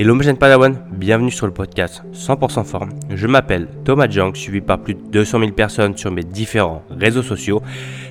Hello 0.00 0.14
mes 0.14 0.22
jeunes 0.22 0.36
Padawan, 0.36 0.76
bienvenue 0.92 1.32
sur 1.32 1.46
le 1.46 1.52
podcast 1.52 2.04
100% 2.14 2.62
forme. 2.62 2.90
Je 3.10 3.26
m'appelle 3.26 3.66
Thomas 3.84 4.08
Jang, 4.08 4.32
suivi 4.36 4.60
par 4.60 4.78
plus 4.78 4.94
de 4.94 5.00
200 5.10 5.40
000 5.40 5.50
personnes 5.50 5.96
sur 5.96 6.12
mes 6.12 6.22
différents 6.22 6.84
réseaux 6.88 7.24
sociaux. 7.24 7.62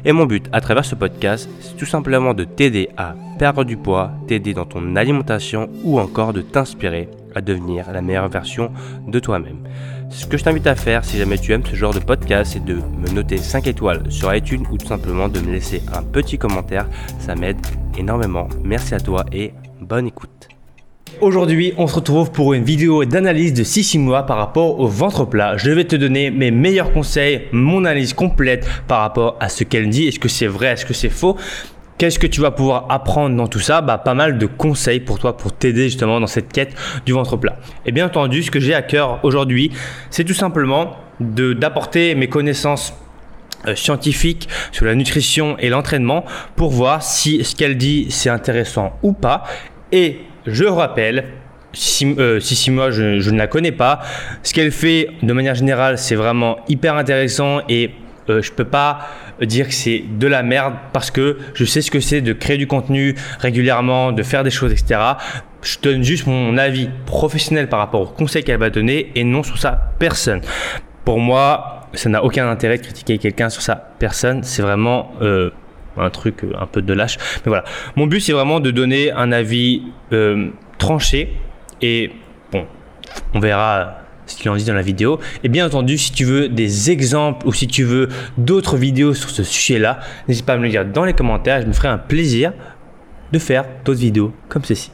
Et 0.04 0.12
mon 0.12 0.26
but 0.26 0.50
à 0.52 0.60
travers 0.60 0.84
ce 0.84 0.96
podcast, 0.96 1.50
c'est 1.62 1.78
tout 1.78 1.86
simplement 1.86 2.34
de 2.34 2.44
t'aider 2.44 2.90
à 2.98 3.16
perdre 3.40 3.64
du 3.64 3.78
poids, 3.78 4.12
t'aider 4.28 4.54
dans 4.54 4.66
ton 4.66 4.98
alimentation 4.98 5.70
ou 5.86 5.98
encore 5.98 6.34
de 6.34 6.42
t'inspirer 6.42 7.08
à 7.34 7.40
devenir 7.40 7.90
la 7.94 8.02
meilleure 8.02 8.28
version 8.28 8.70
de 9.08 9.20
toi-même. 9.20 9.66
Ce 10.10 10.26
que 10.26 10.38
je 10.38 10.44
t'invite 10.44 10.68
à 10.68 10.76
faire 10.76 11.06
si 11.06 11.18
jamais 11.18 11.38
tu 11.38 11.54
aimes 11.54 11.66
ce 11.66 11.76
genre 11.78 11.94
de 11.94 12.00
podcast, 12.00 12.52
c'est 12.52 12.66
de 12.66 12.76
me 12.76 13.10
noter 13.14 13.38
5 13.38 13.66
étoiles 13.66 14.12
sur 14.12 14.36
iTunes 14.36 14.66
ou 14.70 14.78
tout 14.78 14.88
simplement 14.88 15.30
de 15.30 15.40
me 15.40 15.54
laisser 15.54 15.82
un 15.94 16.04
petit 16.04 16.38
commentaire. 16.38 16.86
Ça 17.20 17.36
m'aide 17.36 17.66
énormément. 17.98 18.50
Merci 18.62 18.94
à 18.94 19.00
toi 19.00 19.24
et 19.32 19.54
bonne 19.80 20.08
écoute. 20.08 20.50
Aujourd'hui, 21.20 21.74
on 21.78 21.88
se 21.88 21.96
retrouve 21.96 22.32
pour 22.32 22.54
une 22.54 22.64
vidéo 22.64 23.04
d'analyse 23.04 23.52
de 23.54 23.64
6 23.64 23.98
mois 23.98 24.24
par 24.24 24.38
rapport 24.38 24.80
au 24.80 24.88
ventre 24.88 25.26
plat. 25.26 25.58
Je 25.58 25.72
vais 25.72 25.86
te 25.86 25.96
donner 25.96 26.30
mes 26.30 26.52
meilleurs 26.52 26.94
conseils, 26.94 27.44
mon 27.52 27.86
analyse 27.86 28.14
complète 28.14 28.68
par 28.88 29.00
rapport 29.00 29.36
à 29.40 29.50
ce 29.50 29.64
qu'elle 29.64 29.90
dit. 29.90 30.08
Est-ce 30.08 30.20
que 30.20 30.28
c'est 30.28 30.46
vrai, 30.46 30.68
est-ce 30.68 30.86
que 30.86 30.94
c'est 30.94 31.10
faux? 31.10 31.36
Qu'est-ce 31.98 32.20
que 32.20 32.28
tu 32.28 32.40
vas 32.40 32.52
pouvoir 32.52 32.86
apprendre 32.90 33.36
dans 33.36 33.48
tout 33.48 33.60
ça? 33.60 33.82
Bah, 33.82 33.98
Pas 33.98 34.14
mal 34.14 34.38
de 34.38 34.46
conseils 34.46 35.00
pour 35.00 35.18
toi 35.18 35.36
pour 35.36 35.54
t'aider 35.54 35.86
justement 35.86 36.20
dans 36.20 36.28
cette 36.28 36.54
quête 36.54 36.76
du 37.08 37.14
ventre 37.14 37.36
plat. 37.36 37.58
Et 37.88 37.92
bien 37.92 38.06
entendu, 38.06 38.44
ce 38.44 38.52
que 38.52 38.60
j'ai 38.60 38.76
à 38.76 38.84
cœur 38.84 39.20
aujourd'hui, 39.24 39.72
c'est 40.12 40.24
tout 40.24 40.36
simplement 40.36 40.98
d'apporter 41.20 42.14
mes 42.14 42.28
connaissances 42.28 42.94
euh, 43.68 43.74
scientifiques 43.74 44.48
sur 44.72 44.86
la 44.86 44.94
nutrition 44.94 45.58
et 45.58 45.70
l'entraînement 45.70 46.26
pour 46.56 46.70
voir 46.70 47.02
si 47.02 47.44
ce 47.44 47.56
qu'elle 47.56 47.76
dit 47.76 48.06
c'est 48.12 48.30
intéressant 48.30 49.00
ou 49.02 49.14
pas. 49.14 49.46
Et 49.92 50.20
je 50.48 50.66
rappelle, 50.66 51.26
si, 51.74 52.16
euh, 52.18 52.40
si, 52.40 52.72
moi 52.72 52.92
je, 52.92 53.20
je, 53.20 53.30
ne 53.30 53.38
la 53.38 53.48
connais 53.48 53.72
pas, 53.72 54.00
ce 54.44 54.54
qu'elle 54.54 54.72
fait 54.72 55.10
de 55.22 55.34
manière 55.34 55.56
générale 55.56 55.98
c'est 55.98 56.16
vraiment 56.16 56.58
hyper 56.68 56.96
intéressant 56.96 57.60
et 57.70 57.92
euh, 58.30 58.42
je 58.42 58.52
peux 58.52 58.66
pas 58.66 59.00
dire 59.42 59.68
que 59.68 59.74
c'est 59.74 60.04
de 60.10 60.28
la 60.28 60.44
merde 60.44 60.74
parce 60.94 61.12
que 61.12 61.38
je 61.54 61.66
sais 61.66 61.82
ce 61.82 61.92
que 61.92 62.00
c'est 62.00 62.22
de 62.22 62.34
créer 62.34 62.58
du 62.58 62.68
contenu 62.68 63.16
régulièrement, 63.40 64.12
de 64.12 64.24
faire 64.24 64.44
des 64.44 64.50
choses, 64.50 64.72
etc. 64.72 65.00
Je 65.62 65.78
donne 65.82 66.04
juste 66.04 66.28
mon 66.28 66.58
avis 66.58 66.90
professionnel 67.06 67.70
par 67.70 67.80
rapport 67.80 68.02
aux 68.02 68.06
conseils 68.06 68.44
qu'elle 68.44 68.60
va 68.60 68.70
donner 68.70 69.12
et 69.16 69.24
non 69.24 69.44
sur 69.44 69.58
sa 69.58 69.72
personne. 70.00 70.42
Pour 71.06 71.20
moi, 71.20 71.82
ça 71.94 72.10
n'a 72.10 72.24
aucun 72.24 72.50
intérêt 72.50 72.78
de 72.78 72.84
critiquer 72.84 73.18
quelqu'un 73.18 73.50
sur 73.50 73.62
sa 73.62 73.76
personne. 73.76 74.44
C'est 74.44 74.62
vraiment 74.62 75.12
euh, 75.22 75.52
un 76.00 76.10
truc 76.10 76.44
euh, 76.44 76.52
un 76.60 76.66
peu 76.66 76.82
de 76.82 76.94
lâche. 76.94 77.18
Mais 77.38 77.50
voilà, 77.50 77.64
mon 77.96 78.08
but 78.08 78.20
c'est 78.20 78.34
vraiment 78.34 78.60
de 78.60 78.72
donner 78.72 79.12
un 79.12 79.32
avis 79.32 79.84
euh, 80.14 80.50
tranché 80.78 81.34
et 81.82 82.12
bon, 82.52 82.66
on 83.34 83.40
verra 83.40 84.02
ce 84.26 84.36
qu'il 84.36 84.50
en 84.50 84.56
dit 84.56 84.66
dans 84.66 84.74
la 84.74 84.82
vidéo. 84.82 85.20
Et 85.44 85.50
bien 85.50 85.66
entendu, 85.66 85.98
si 85.98 86.12
tu 86.12 86.26
veux 86.26 86.50
des 86.50 86.92
exemples 86.92 87.48
ou 87.48 87.54
si 87.54 87.68
tu 87.68 87.84
veux 87.84 88.10
d'autres 88.38 88.78
vidéos 88.78 89.14
sur 89.14 89.30
ce 89.30 89.44
sujet-là, 89.44 90.00
n'hésite 90.28 90.46
pas 90.46 90.54
à 90.54 90.58
me 90.58 90.64
le 90.64 90.70
dire 90.70 90.86
dans 90.86 91.06
les 91.06 91.14
commentaires. 91.14 91.62
Je 91.62 91.68
me 91.68 91.74
ferai 91.74 91.88
un 91.88 91.98
plaisir 91.98 92.54
de 93.32 93.40
faire 93.40 93.66
d'autres 93.86 94.00
vidéos 94.00 94.34
comme 94.50 94.64
ceci. 94.64 94.92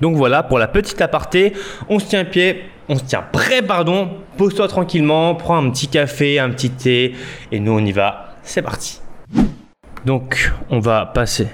Donc 0.00 0.16
voilà, 0.16 0.42
pour 0.42 0.58
la 0.58 0.68
petite 0.68 1.00
aparté, 1.00 1.52
on 1.88 1.98
se 1.98 2.06
tient 2.06 2.24
pied, 2.24 2.62
on 2.88 2.96
se 2.96 3.04
tient 3.04 3.22
prêt, 3.22 3.62
pardon. 3.62 4.10
Pose-toi 4.36 4.68
tranquillement, 4.68 5.34
prends 5.34 5.56
un 5.56 5.70
petit 5.70 5.88
café, 5.88 6.38
un 6.38 6.50
petit 6.50 6.70
thé, 6.70 7.14
et 7.50 7.60
nous 7.60 7.72
on 7.72 7.84
y 7.84 7.92
va. 7.92 8.36
C'est 8.42 8.62
parti. 8.62 9.00
Donc 10.06 10.52
on 10.70 10.78
va 10.78 11.04
passer 11.04 11.48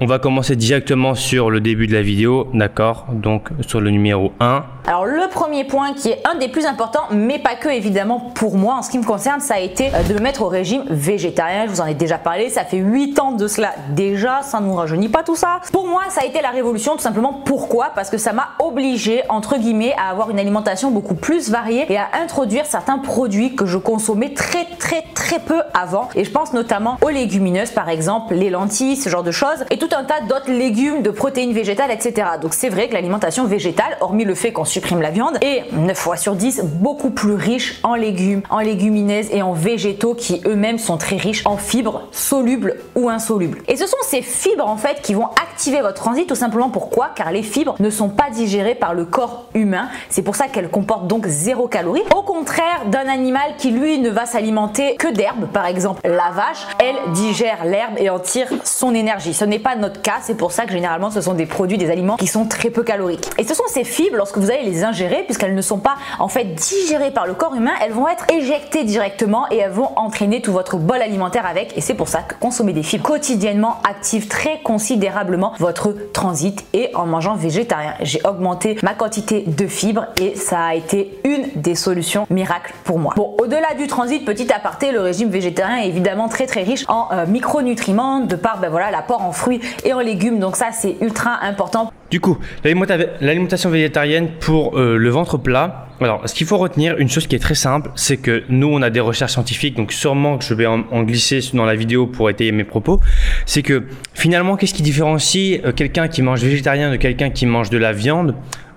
on 0.00 0.06
va 0.06 0.20
commencer 0.20 0.54
directement 0.54 1.16
sur 1.16 1.50
le 1.50 1.60
début 1.60 1.88
de 1.88 1.92
la 1.92 2.02
vidéo, 2.02 2.48
d'accord? 2.54 3.06
Donc 3.12 3.48
sur 3.62 3.80
le 3.80 3.90
numéro 3.90 4.32
1. 4.38 4.64
Alors 4.88 5.04
le 5.04 5.28
premier 5.28 5.64
point 5.64 5.92
qui 5.92 6.08
est 6.08 6.26
un 6.26 6.36
des 6.36 6.48
plus 6.48 6.64
importants, 6.64 7.08
mais 7.10 7.38
pas 7.38 7.56
que 7.56 7.68
évidemment 7.68 8.20
pour 8.34 8.56
moi 8.56 8.76
en 8.76 8.82
ce 8.82 8.88
qui 8.88 8.96
me 8.96 9.04
concerne, 9.04 9.38
ça 9.38 9.56
a 9.56 9.58
été 9.58 9.90
euh, 9.94 10.02
de 10.02 10.14
me 10.14 10.20
mettre 10.20 10.40
au 10.40 10.48
régime 10.48 10.82
végétarien. 10.88 11.66
Je 11.66 11.72
vous 11.72 11.82
en 11.82 11.86
ai 11.86 11.92
déjà 11.92 12.16
parlé, 12.16 12.48
ça 12.48 12.64
fait 12.64 12.78
8 12.78 13.18
ans 13.18 13.32
de 13.32 13.46
cela 13.48 13.74
déjà, 13.90 14.40
ça 14.40 14.60
ne 14.60 14.66
nous 14.66 14.74
rajeunit 14.74 15.10
pas 15.10 15.22
tout 15.22 15.36
ça. 15.36 15.60
Pour 15.74 15.86
moi, 15.86 16.04
ça 16.08 16.22
a 16.22 16.24
été 16.24 16.40
la 16.40 16.48
révolution 16.48 16.96
tout 16.96 17.02
simplement. 17.02 17.34
Pourquoi? 17.44 17.90
Parce 17.94 18.08
que 18.08 18.16
ça 18.16 18.32
m'a 18.32 18.52
obligé 18.60 19.24
entre 19.28 19.58
guillemets 19.58 19.94
à 19.98 20.08
avoir 20.08 20.30
une 20.30 20.38
alimentation 20.38 20.90
beaucoup 20.90 21.16
plus 21.16 21.50
variée 21.50 21.84
et 21.92 21.98
à 21.98 22.08
introduire 22.22 22.64
certains 22.64 22.96
produits 22.96 23.54
que 23.56 23.66
je 23.66 23.76
consommais 23.76 24.32
très 24.32 24.64
très 24.78 25.04
très 25.12 25.38
peu 25.38 25.60
avant. 25.74 26.08
Et 26.14 26.24
je 26.24 26.30
pense 26.30 26.54
notamment 26.54 26.96
aux 27.02 27.10
légumineuses 27.10 27.72
par 27.72 27.90
exemple, 27.90 28.32
les 28.32 28.48
lentilles, 28.48 28.96
ce 28.96 29.10
genre 29.10 29.22
de 29.22 29.32
choses. 29.32 29.66
Et 29.70 29.76
tout 29.76 29.90
un 29.94 30.04
tas 30.04 30.22
d'autres 30.22 30.50
légumes, 30.50 31.02
de 31.02 31.10
protéines 31.10 31.52
végétales, 31.52 31.90
etc. 31.90 32.26
Donc 32.40 32.54
c'est 32.54 32.70
vrai 32.70 32.88
que 32.88 32.94
l'alimentation 32.94 33.44
végétale, 33.44 33.98
hormis 34.00 34.24
le 34.24 34.34
fait 34.34 34.50
qu'on 34.50 34.64
supprime 34.78 35.02
la 35.02 35.10
viande, 35.10 35.38
est 35.42 35.64
9 35.72 35.98
fois 35.98 36.16
sur 36.16 36.36
10 36.36 36.62
beaucoup 36.64 37.10
plus 37.10 37.34
riche 37.34 37.80
en 37.82 37.96
légumes, 37.96 38.42
en 38.48 38.60
légumineuses 38.60 39.28
et 39.32 39.42
en 39.42 39.52
végétaux 39.52 40.14
qui 40.14 40.40
eux-mêmes 40.46 40.78
sont 40.78 40.96
très 40.96 41.16
riches 41.16 41.44
en 41.46 41.56
fibres 41.56 42.02
solubles 42.12 42.76
ou 42.94 43.08
insolubles. 43.08 43.58
Et 43.66 43.76
ce 43.76 43.88
sont 43.88 43.96
ces 44.04 44.22
fibres 44.22 44.68
en 44.68 44.76
fait 44.76 45.02
qui 45.02 45.14
vont 45.14 45.26
activer 45.42 45.80
votre 45.80 45.94
transit 45.94 46.28
tout 46.28 46.36
simplement 46.36 46.70
pourquoi? 46.70 47.10
Car 47.16 47.32
les 47.32 47.42
fibres 47.42 47.74
ne 47.80 47.90
sont 47.90 48.08
pas 48.08 48.30
digérées 48.30 48.76
par 48.76 48.94
le 48.94 49.04
corps 49.04 49.46
humain. 49.54 49.88
C'est 50.10 50.22
pour 50.22 50.36
ça 50.36 50.46
qu'elles 50.46 50.70
comportent 50.70 51.08
donc 51.08 51.26
zéro 51.26 51.66
calorie. 51.66 52.04
Au 52.14 52.22
contraire 52.22 52.84
d'un 52.86 53.08
animal 53.08 53.56
qui 53.58 53.72
lui 53.72 53.98
ne 53.98 54.10
va 54.10 54.26
s'alimenter 54.26 54.94
que 54.94 55.12
d'herbe, 55.12 55.48
par 55.52 55.66
exemple 55.66 56.02
la 56.04 56.30
vache, 56.30 56.68
elle 56.78 57.12
digère 57.14 57.64
l'herbe 57.64 57.94
et 57.96 58.10
en 58.10 58.20
tire 58.20 58.46
son 58.62 58.94
énergie. 58.94 59.34
Ce 59.34 59.44
n'est 59.44 59.58
pas 59.58 59.74
notre 59.74 60.00
cas, 60.02 60.18
c'est 60.22 60.36
pour 60.36 60.52
ça 60.52 60.66
que 60.66 60.72
généralement 60.72 61.10
ce 61.10 61.20
sont 61.20 61.34
des 61.34 61.46
produits, 61.46 61.78
des 61.78 61.90
aliments 61.90 62.16
qui 62.16 62.28
sont 62.28 62.46
très 62.46 62.70
peu 62.70 62.84
caloriques. 62.84 63.28
Et 63.38 63.44
ce 63.44 63.54
sont 63.54 63.64
ces 63.66 63.82
fibres, 63.82 64.16
lorsque 64.16 64.38
vous 64.38 64.52
allez 64.52 64.67
les 64.68 64.84
ingérer, 64.84 65.22
puisqu'elles 65.24 65.54
ne 65.54 65.62
sont 65.62 65.78
pas 65.78 65.96
en 66.18 66.28
fait 66.28 66.44
digérées 66.54 67.10
par 67.10 67.26
le 67.26 67.34
corps 67.34 67.54
humain, 67.54 67.72
elles 67.82 67.92
vont 67.92 68.08
être 68.08 68.26
éjectées 68.30 68.84
directement 68.84 69.46
et 69.50 69.58
elles 69.58 69.70
vont 69.70 69.90
entraîner 69.96 70.42
tout 70.42 70.52
votre 70.52 70.76
bol 70.76 71.00
alimentaire 71.00 71.46
avec. 71.46 71.76
Et 71.76 71.80
c'est 71.80 71.94
pour 71.94 72.08
ça 72.08 72.20
que 72.20 72.34
consommer 72.34 72.72
des 72.72 72.82
fibres 72.82 73.04
quotidiennement 73.04 73.76
active 73.88 74.28
très 74.28 74.60
considérablement 74.60 75.52
votre 75.58 75.94
transit. 76.12 76.64
Et 76.72 76.90
en 76.94 77.06
mangeant 77.06 77.34
végétarien, 77.34 77.94
j'ai 78.02 78.20
augmenté 78.24 78.76
ma 78.82 78.94
quantité 78.94 79.44
de 79.46 79.66
fibres 79.66 80.06
et 80.20 80.34
ça 80.36 80.60
a 80.66 80.74
été 80.74 81.18
une 81.24 81.46
des 81.56 81.74
solutions 81.74 82.26
miracles 82.30 82.74
pour 82.84 82.98
moi. 82.98 83.14
Bon, 83.16 83.34
au-delà 83.38 83.74
du 83.78 83.86
transit, 83.86 84.24
petit 84.24 84.52
aparté, 84.52 84.92
le 84.92 85.00
régime 85.00 85.30
végétarien 85.30 85.78
est 85.78 85.88
évidemment 85.88 86.28
très 86.28 86.46
très 86.46 86.62
riche 86.62 86.84
en 86.88 87.08
euh, 87.12 87.26
micronutriments 87.26 88.20
de 88.20 88.36
par 88.36 88.58
ben 88.58 88.68
voilà 88.68 88.90
l'apport 88.90 89.22
en 89.22 89.32
fruits 89.32 89.60
et 89.84 89.92
en 89.92 90.00
légumes. 90.00 90.38
Donc 90.38 90.56
ça, 90.56 90.66
c'est 90.72 90.96
ultra 91.00 91.38
important. 91.42 91.92
Du 92.10 92.20
coup, 92.20 92.38
l'alimentation 92.64 93.68
végétarienne 93.68 94.28
pour 94.40 94.78
euh, 94.78 94.96
le 94.96 95.10
ventre 95.10 95.36
plat. 95.36 95.88
Alors, 96.00 96.26
ce 96.26 96.34
qu'il 96.34 96.46
faut 96.46 96.56
retenir, 96.56 96.96
une 96.96 97.08
chose 97.08 97.26
qui 97.26 97.36
est 97.36 97.40
très 97.40 97.54
simple, 97.54 97.90
c'est 97.96 98.16
que 98.16 98.44
nous, 98.48 98.68
on 98.68 98.80
a 98.80 98.88
des 98.88 99.00
recherches 99.00 99.32
scientifiques, 99.32 99.76
donc 99.76 99.92
sûrement 99.92 100.38
que 100.38 100.44
je 100.44 100.54
vais 100.54 100.64
en, 100.64 101.02
glisser 101.02 101.40
dans 101.52 101.66
la 101.66 101.74
vidéo 101.74 102.06
pour 102.06 102.30
étayer 102.30 102.52
mes 102.52 102.64
propos. 102.64 103.00
C'est 103.44 103.62
que 103.62 103.84
finalement, 104.14 104.56
qu'est-ce 104.56 104.72
qui 104.72 104.82
différencie 104.82 105.60
euh, 105.64 105.72
quelqu'un 105.72 106.08
qui 106.08 106.22
mange 106.22 106.40
végétarien 106.40 106.90
de 106.90 106.96
quelqu'un 106.96 107.28
qui 107.28 107.44
mange 107.44 107.68
de 107.68 107.78
la 107.78 107.92
viande 107.92 108.34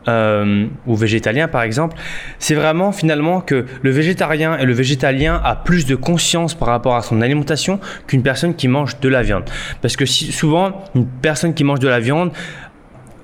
euh, 0.08 0.66
ou 0.88 0.96
végétalien 0.96 1.48
par 1.48 1.62
exemple, 1.62 1.96
c'est 2.40 2.56
vraiment 2.56 2.92
finalement 2.92 3.40
que 3.40 3.66
le 3.84 3.92
végétarien 3.92 4.58
et 4.58 4.66
le 4.66 4.74
végétalien 4.74 5.40
a 5.44 5.56
plus 5.56 5.86
de 5.86 5.96
conscience 5.96 6.56
par 6.56 6.70
rapport 6.70 6.96
à 6.96 7.04
son 7.04 7.22
alimentation 7.22 7.80
qu'une 8.08 8.24
personne 8.24 8.56
qui 8.56 8.68
mange 8.68 9.00
de 9.00 9.10
la 9.10 9.22
viande. 9.22 9.44
Parce 9.84 9.96
que 9.96 10.08
souvent, 10.08 10.84
une 10.96 11.06
personne 11.06 11.54
qui 11.54 11.64
mange 11.64 11.78
de 11.78 11.88
la 11.88 12.00
viande, 12.00 12.32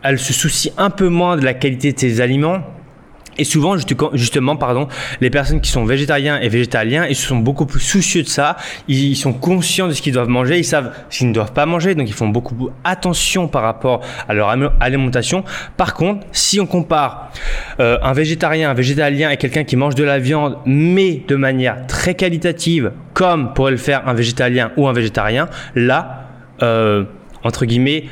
elle 0.04 0.20
se 0.20 0.34
soucie 0.34 0.72
un 0.78 0.90
peu 0.90 1.10
moins 1.10 1.38
de 1.38 1.46
la 1.46 1.54
qualité 1.54 1.94
de 1.94 2.00
ses 2.00 2.22
aliments 2.22 2.62
et 3.38 3.44
souvent, 3.44 3.76
justement, 4.14 4.56
pardon, 4.56 4.88
les 5.22 5.30
personnes 5.30 5.62
qui 5.62 5.70
sont 5.70 5.86
végétariens 5.86 6.40
et 6.40 6.50
végétaliens, 6.50 7.06
ils 7.08 7.16
sont 7.16 7.38
beaucoup 7.38 7.66
plus 7.66 7.80
soucieux 7.80 8.24
de 8.24 8.28
ça. 8.28 8.58
Ils 8.88 9.16
sont 9.16 9.34
conscients 9.34 9.88
de 9.88 9.94
ce 9.94 10.02
qu'ils 10.02 10.14
doivent 10.14 10.30
manger. 10.30 10.58
Ils 10.58 10.66
savent 10.66 10.92
ce 11.10 11.20
qu'ils 11.20 11.28
ne 11.28 11.34
doivent 11.34 11.54
pas 11.54 11.66
manger. 11.66 11.94
Donc, 11.94 12.10
ils 12.10 12.14
font 12.14 12.30
beaucoup 12.30 12.70
attention 12.84 13.48
par 13.48 13.62
rapport 13.62 14.02
à 14.28 14.34
leur 14.34 14.50
alimentation. 14.80 15.44
Par 15.78 15.94
contre, 15.94 16.26
si 16.32 16.60
on 16.60 16.66
compare 16.66 17.32
euh, 17.80 17.98
un 18.02 18.14
végétarien, 18.14 18.72
un 18.72 18.74
végétalien 18.74 19.30
et 19.30 19.38
quelqu'un 19.38 19.64
qui 19.64 19.76
mange 19.76 19.96
de 19.96 20.04
la 20.04 20.18
viande, 20.18 20.58
mais 20.66 21.22
de 21.28 21.36
manière 21.36 21.86
très 21.88 22.16
qualitative, 22.16 22.92
comme 23.14 23.54
pourrait 23.54 23.72
le 23.72 23.78
faire 23.78 24.08
un 24.08 24.14
végétalien 24.14 24.72
ou 24.78 24.88
un 24.88 24.94
végétarien, 24.94 25.48
là, 25.76 26.28
euh, 26.64 27.04
entre 27.44 27.66
guillemets, 27.66 28.06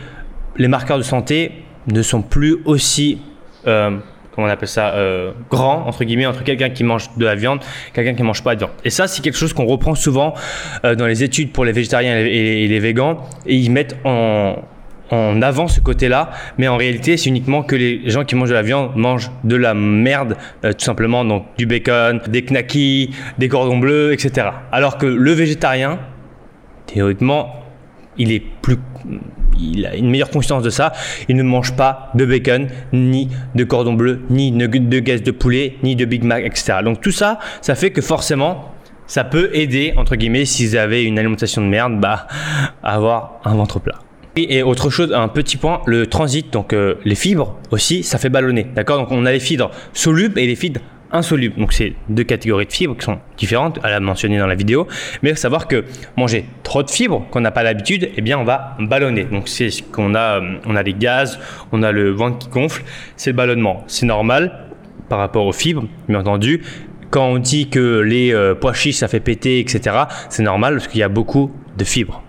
les 0.58 0.68
marqueurs 0.68 0.98
de 0.98 1.04
santé 1.04 1.65
ne 1.88 2.02
sont 2.02 2.22
plus 2.22 2.58
aussi... 2.66 3.20
Euh, 3.68 3.98
comment 4.36 4.48
on 4.48 4.50
appelle 4.50 4.68
ça, 4.68 4.94
euh, 4.96 5.32
grand, 5.50 5.88
entre 5.88 6.04
guillemets, 6.04 6.26
entre 6.26 6.44
quelqu'un 6.44 6.70
qui 6.70 6.84
mange 6.84 7.10
de 7.16 7.26
la 7.26 7.36
viande, 7.36 7.60
quelqu'un 7.94 8.14
qui 8.14 8.22
ne 8.22 8.28
mange 8.28 8.44
pas 8.44 8.56
de 8.56 8.60
viande. 8.60 8.72
Et 8.84 8.90
ça, 8.90 9.08
c'est 9.08 9.22
quelque 9.22 9.38
chose 9.38 9.54
qu'on 9.54 9.66
reprend 9.66 9.96
souvent 9.96 10.34
euh, 10.84 10.96
dans 10.96 11.08
les 11.08 11.24
études 11.24 11.52
pour 11.52 11.64
les 11.64 11.72
végétariens 11.72 12.18
et, 12.18 12.68
les 12.68 12.80
végans, 12.80 13.18
et 13.46 13.56
ils 13.56 13.72
mettent 13.72 13.96
en, 14.04 14.58
en 15.10 15.42
avant 15.42 15.68
ce 15.68 15.80
côté-là, 15.80 16.32
mais 16.58 16.68
en 16.68 16.78
réalité, 16.78 17.16
c'est 17.16 17.30
uniquement 17.30 17.64
que 17.64 17.76
les 17.76 18.10
gens 18.10 18.26
qui 18.26 18.36
mangent 18.36 18.50
de 18.50 18.56
la 18.56 18.62
viande 18.62 18.96
mangent 18.96 19.32
de 19.44 19.56
la 19.56 19.74
merde, 19.74 20.36
euh, 20.64 20.74
tout 20.74 20.84
simplement, 20.84 21.24
donc 21.24 21.46
du 21.58 21.66
bacon, 21.66 22.20
des 22.28 22.44
knackis, 22.44 23.12
des 23.38 23.48
cordons 23.48 23.78
bleus, 23.78 24.12
etc. 24.14 24.50
Alors 24.72 24.98
que 24.98 25.06
le 25.06 25.32
végétarien, 25.32 26.00
théoriquement, 26.88 27.64
il 28.18 28.32
est 28.32 28.44
plus 28.62 28.78
il 29.60 29.86
a 29.86 29.96
une 29.96 30.10
meilleure 30.10 30.30
conscience 30.30 30.64
de 30.64 30.70
ça. 30.70 30.94
Il 31.30 31.36
ne 31.36 31.44
mange 31.44 31.76
pas 31.76 32.12
de 32.16 32.26
bacon, 32.26 32.68
ni 32.94 33.30
de 33.56 33.64
cordon 33.64 33.94
bleu, 33.94 34.22
ni 34.30 34.52
de, 34.52 35.00
gaz 35.00 35.24
de 35.24 35.32
poulet, 35.32 35.78
ni 35.84 35.96
de 35.96 36.06
Big 36.06 36.24
Mac, 36.24 36.44
etc. 36.46 36.80
Donc 36.84 37.02
tout 37.02 37.12
ça, 37.12 37.40
ça 37.62 37.76
fait 37.76 37.92
que 37.92 38.02
forcément, 38.02 38.74
ça 39.08 39.24
peut 39.24 39.50
aider, 39.54 39.94
entre 39.98 40.16
guillemets, 40.16 40.46
s'ils 40.46 40.78
avaient 40.78 41.04
une 41.04 41.20
alimentation 41.20 41.62
de 41.62 41.68
merde, 41.68 42.00
bah, 42.00 42.28
à 42.84 42.96
avoir 42.96 43.40
un 43.46 43.56
ventre 43.56 43.80
plat. 43.80 44.00
Et 44.38 44.64
autre 44.64 44.90
chose, 44.90 45.14
un 45.14 45.30
petit 45.30 45.56
point, 45.56 45.82
le 45.86 46.08
transit, 46.08 46.52
donc 46.52 46.74
euh, 46.74 46.96
les 47.06 47.16
fibres 47.16 47.56
aussi, 47.72 48.04
ça 48.04 48.18
fait 48.18 48.28
ballonner. 48.28 48.68
D'accord? 48.76 48.98
Donc 48.98 49.12
on 49.12 49.26
a 49.26 49.32
les 49.32 49.40
fibres 49.40 49.72
solubles 49.94 50.38
et 50.38 50.46
les 50.46 50.56
fibres 50.56 50.82
insolubles. 51.12 51.58
Donc 51.58 51.74
c'est 51.74 51.94
deux 52.10 52.24
catégories 52.24 52.66
de 52.66 52.72
fibres 52.74 52.96
qui 52.98 53.06
sont 53.06 53.20
différentes, 53.38 53.80
à 53.84 53.90
la 53.90 54.00
mentionner 54.00 54.38
dans 54.38 54.48
la 54.48 54.56
vidéo. 54.56 54.88
Mais 55.22 55.30
il 55.30 55.36
faut 55.36 55.42
savoir 55.42 55.68
que 55.68 55.86
manger 56.18 56.46
trop 56.64 56.84
de 56.84 56.90
fibres 56.90 57.26
qu'on 57.32 57.42
n'a 57.42 57.52
pas 57.52 57.64
l'habitude, 57.64 58.10
eh 58.16 58.22
bien 58.22 58.38
on 58.38 58.44
va 58.44 58.76
ballonner. 58.80 59.26
Donc 59.26 59.48
c'est 59.48 59.70
ce 59.70 59.84
qu'on 59.84 60.16
a, 60.16 60.42
euh, 60.42 60.58
on 60.66 60.76
a 60.76 60.84
les 60.84 60.94
gaz, 60.94 61.40
on 61.72 61.84
a 61.84 61.92
le 61.92 62.12
ventre 62.12 62.40
qui 62.40 62.50
gonfle, 62.50 62.84
c'est 63.16 63.32
le 63.32 63.36
ballonnement. 63.36 63.84
C'est 63.88 64.06
normal 64.06 64.70
par 65.10 65.20
rapport 65.20 65.46
aux 65.46 65.54
fibres, 65.54 65.86
bien 66.08 66.20
entendu. 66.20 66.64
Quand 67.12 67.28
on 67.28 67.38
dit 67.38 67.70
que 67.70 68.00
les 68.00 68.34
euh, 68.34 68.56
pois 68.56 68.74
chiches 68.74 68.98
ça 68.98 69.08
fait 69.08 69.20
péter, 69.20 69.60
etc., 69.60 69.96
c'est 70.30 70.44
normal 70.44 70.76
parce 70.76 70.88
qu'il 70.88 71.00
y 71.00 71.04
a 71.04 71.10
beaucoup 71.10 71.52
de 71.78 71.84
fibres. 71.84 72.25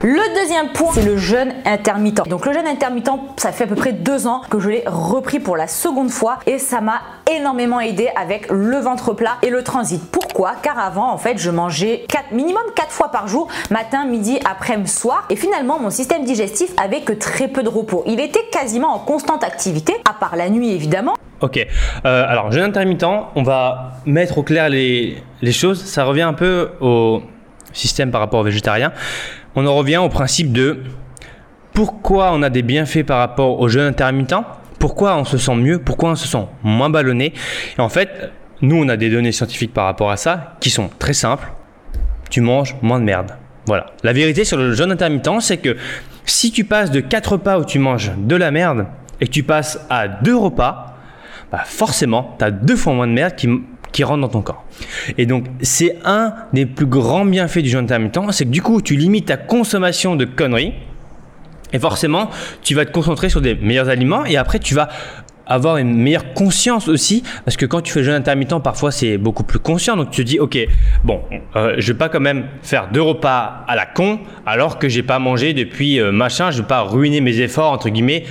Le 0.00 0.40
deuxième 0.40 0.68
point, 0.68 0.92
c'est 0.92 1.04
le 1.04 1.16
jeûne 1.16 1.52
intermittent. 1.64 2.28
Donc 2.28 2.46
le 2.46 2.52
jeûne 2.52 2.68
intermittent, 2.68 3.10
ça 3.36 3.50
fait 3.50 3.64
à 3.64 3.66
peu 3.66 3.74
près 3.74 3.92
deux 3.92 4.28
ans 4.28 4.42
que 4.48 4.60
je 4.60 4.68
l'ai 4.70 4.84
repris 4.86 5.40
pour 5.40 5.56
la 5.56 5.66
seconde 5.66 6.10
fois 6.10 6.38
et 6.46 6.60
ça 6.60 6.80
m'a 6.80 7.00
énormément 7.28 7.80
aidé 7.80 8.08
avec 8.14 8.46
le 8.48 8.76
ventre 8.76 9.12
plat 9.12 9.38
et 9.42 9.50
le 9.50 9.64
transit. 9.64 10.00
Pourquoi? 10.12 10.52
Car 10.62 10.78
avant, 10.78 11.10
en 11.10 11.18
fait, 11.18 11.38
je 11.38 11.50
mangeais 11.50 12.04
4, 12.08 12.30
minimum 12.30 12.62
4 12.76 12.92
fois 12.92 13.10
par 13.10 13.26
jour, 13.26 13.48
matin, 13.72 14.04
midi, 14.04 14.38
après-midi, 14.48 14.88
soir. 14.88 15.24
Et 15.30 15.36
finalement, 15.36 15.80
mon 15.80 15.90
système 15.90 16.22
digestif 16.22 16.70
avait 16.80 17.00
que 17.00 17.12
très 17.12 17.48
peu 17.48 17.64
de 17.64 17.68
repos. 17.68 18.04
Il 18.06 18.20
était 18.20 18.46
quasiment 18.52 18.94
en 18.94 19.00
constante 19.00 19.42
activité, 19.42 19.94
à 20.08 20.12
part 20.12 20.36
la 20.36 20.48
nuit 20.48 20.70
évidemment. 20.70 21.14
Ok, 21.40 21.56
euh, 21.56 22.24
alors 22.28 22.52
jeûne 22.52 22.62
intermittent, 22.62 23.02
on 23.34 23.42
va 23.42 23.94
mettre 24.06 24.38
au 24.38 24.42
clair 24.44 24.68
les, 24.68 25.20
les 25.42 25.52
choses. 25.52 25.84
Ça 25.84 26.04
revient 26.04 26.22
un 26.22 26.34
peu 26.34 26.70
au 26.80 27.20
système 27.72 28.12
par 28.12 28.20
rapport 28.20 28.40
au 28.40 28.44
végétarien 28.44 28.92
on 29.58 29.66
en 29.66 29.74
revient 29.74 29.96
au 29.96 30.08
principe 30.08 30.52
de 30.52 30.78
pourquoi 31.72 32.30
on 32.32 32.42
a 32.42 32.50
des 32.50 32.62
bienfaits 32.62 33.02
par 33.02 33.18
rapport 33.18 33.58
au 33.58 33.68
jeûne 33.68 33.86
intermittent, 33.86 34.34
pourquoi 34.78 35.16
on 35.16 35.24
se 35.24 35.36
sent 35.36 35.56
mieux, 35.56 35.80
pourquoi 35.80 36.10
on 36.10 36.14
se 36.14 36.28
sent 36.28 36.46
moins 36.62 36.90
ballonné. 36.90 37.32
Et 37.76 37.80
en 37.80 37.88
fait, 37.88 38.30
nous, 38.62 38.76
on 38.76 38.88
a 38.88 38.96
des 38.96 39.10
données 39.10 39.32
scientifiques 39.32 39.74
par 39.74 39.86
rapport 39.86 40.12
à 40.12 40.16
ça 40.16 40.54
qui 40.60 40.70
sont 40.70 40.88
très 41.00 41.12
simples. 41.12 41.48
Tu 42.30 42.40
manges 42.40 42.76
moins 42.82 43.00
de 43.00 43.04
merde. 43.04 43.32
Voilà. 43.66 43.86
La 44.04 44.12
vérité 44.12 44.44
sur 44.44 44.58
le 44.58 44.74
jeûne 44.74 44.92
intermittent, 44.92 45.40
c'est 45.40 45.56
que 45.56 45.76
si 46.24 46.52
tu 46.52 46.62
passes 46.62 46.92
de 46.92 47.00
4 47.00 47.32
repas 47.32 47.58
où 47.58 47.64
tu 47.64 47.80
manges 47.80 48.12
de 48.16 48.36
la 48.36 48.52
merde 48.52 48.86
et 49.20 49.26
que 49.26 49.32
tu 49.32 49.42
passes 49.42 49.84
à 49.90 50.06
2 50.06 50.36
repas, 50.36 50.96
bah 51.50 51.62
forcément, 51.64 52.36
tu 52.38 52.44
as 52.44 52.52
deux 52.52 52.76
fois 52.76 52.92
moins 52.92 53.08
de 53.08 53.12
merde 53.12 53.34
qui, 53.34 53.48
qui 53.92 54.04
rentre 54.04 54.20
dans 54.20 54.28
ton 54.28 54.42
corps. 54.42 54.64
Et 55.16 55.26
donc, 55.26 55.46
c'est 55.60 55.96
un 56.04 56.34
des 56.52 56.66
plus 56.66 56.86
grands 56.86 57.24
bienfaits 57.24 57.60
du 57.60 57.68
jeûne 57.68 57.84
intermittent, 57.84 58.18
c'est 58.30 58.44
que 58.44 58.50
du 58.50 58.62
coup, 58.62 58.82
tu 58.82 58.96
limites 58.96 59.26
ta 59.26 59.36
consommation 59.36 60.16
de 60.16 60.24
conneries. 60.24 60.74
Et 61.72 61.78
forcément, 61.78 62.30
tu 62.62 62.74
vas 62.74 62.86
te 62.86 62.92
concentrer 62.92 63.28
sur 63.28 63.42
des 63.42 63.54
meilleurs 63.54 63.90
aliments 63.90 64.24
et 64.24 64.38
après, 64.38 64.58
tu 64.58 64.74
vas 64.74 64.88
avoir 65.48 65.78
une 65.78 65.94
meilleure 65.96 66.34
conscience 66.34 66.88
aussi, 66.88 67.24
parce 67.44 67.56
que 67.56 67.66
quand 67.66 67.80
tu 67.80 67.92
fais 67.92 68.00
le 68.00 68.06
jeûne 68.06 68.14
intermittent, 68.14 68.62
parfois 68.62 68.92
c'est 68.92 69.16
beaucoup 69.16 69.44
plus 69.44 69.58
conscient. 69.58 69.96
Donc 69.96 70.10
tu 70.10 70.22
te 70.22 70.28
dis, 70.28 70.38
ok, 70.38 70.58
bon, 71.04 71.22
euh, 71.56 71.74
je 71.78 71.92
vais 71.92 71.98
pas 71.98 72.08
quand 72.08 72.20
même 72.20 72.46
faire 72.62 72.88
deux 72.92 73.02
repas 73.02 73.64
à 73.66 73.74
la 73.74 73.86
con, 73.86 74.20
alors 74.46 74.78
que 74.78 74.88
j'ai 74.88 75.02
pas 75.02 75.18
mangé 75.18 75.54
depuis 75.54 76.00
euh, 76.00 76.12
machin, 76.12 76.50
je 76.50 76.60
vais 76.60 76.68
pas 76.68 76.82
ruiner 76.82 77.20
mes 77.20 77.40
efforts 77.40 77.72
entre 77.72 77.88
guillemets 77.88 78.24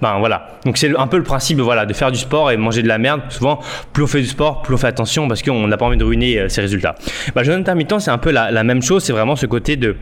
ben 0.00 0.18
voilà. 0.18 0.48
Donc 0.64 0.78
c'est 0.78 0.96
un 0.96 1.06
peu 1.06 1.16
le 1.16 1.24
principe 1.24 1.58
voilà, 1.60 1.86
de 1.86 1.92
faire 1.92 2.12
du 2.12 2.18
sport 2.18 2.50
et 2.50 2.56
manger 2.56 2.82
de 2.82 2.88
la 2.88 2.98
merde. 2.98 3.22
Souvent, 3.30 3.60
plus 3.92 4.04
on 4.04 4.06
fait 4.06 4.20
du 4.20 4.26
sport, 4.26 4.62
plus 4.62 4.74
on 4.74 4.78
fait 4.78 4.86
attention 4.86 5.26
parce 5.26 5.42
qu'on 5.42 5.66
n'a 5.66 5.76
pas 5.76 5.86
envie 5.86 5.96
de 5.96 6.04
ruiner 6.04 6.38
euh, 6.38 6.48
ses 6.48 6.60
résultats. 6.60 6.94
Ben, 7.34 7.42
jeûne 7.42 7.60
intermittent, 7.60 7.98
c'est 7.98 8.10
un 8.10 8.18
peu 8.18 8.30
la, 8.30 8.62
même 8.62 8.82
chose. 8.82 9.02
C'est 9.02 9.12
vraiment 9.12 9.36
ce 9.36 9.46
côté 9.46 9.76
de. 9.76 9.96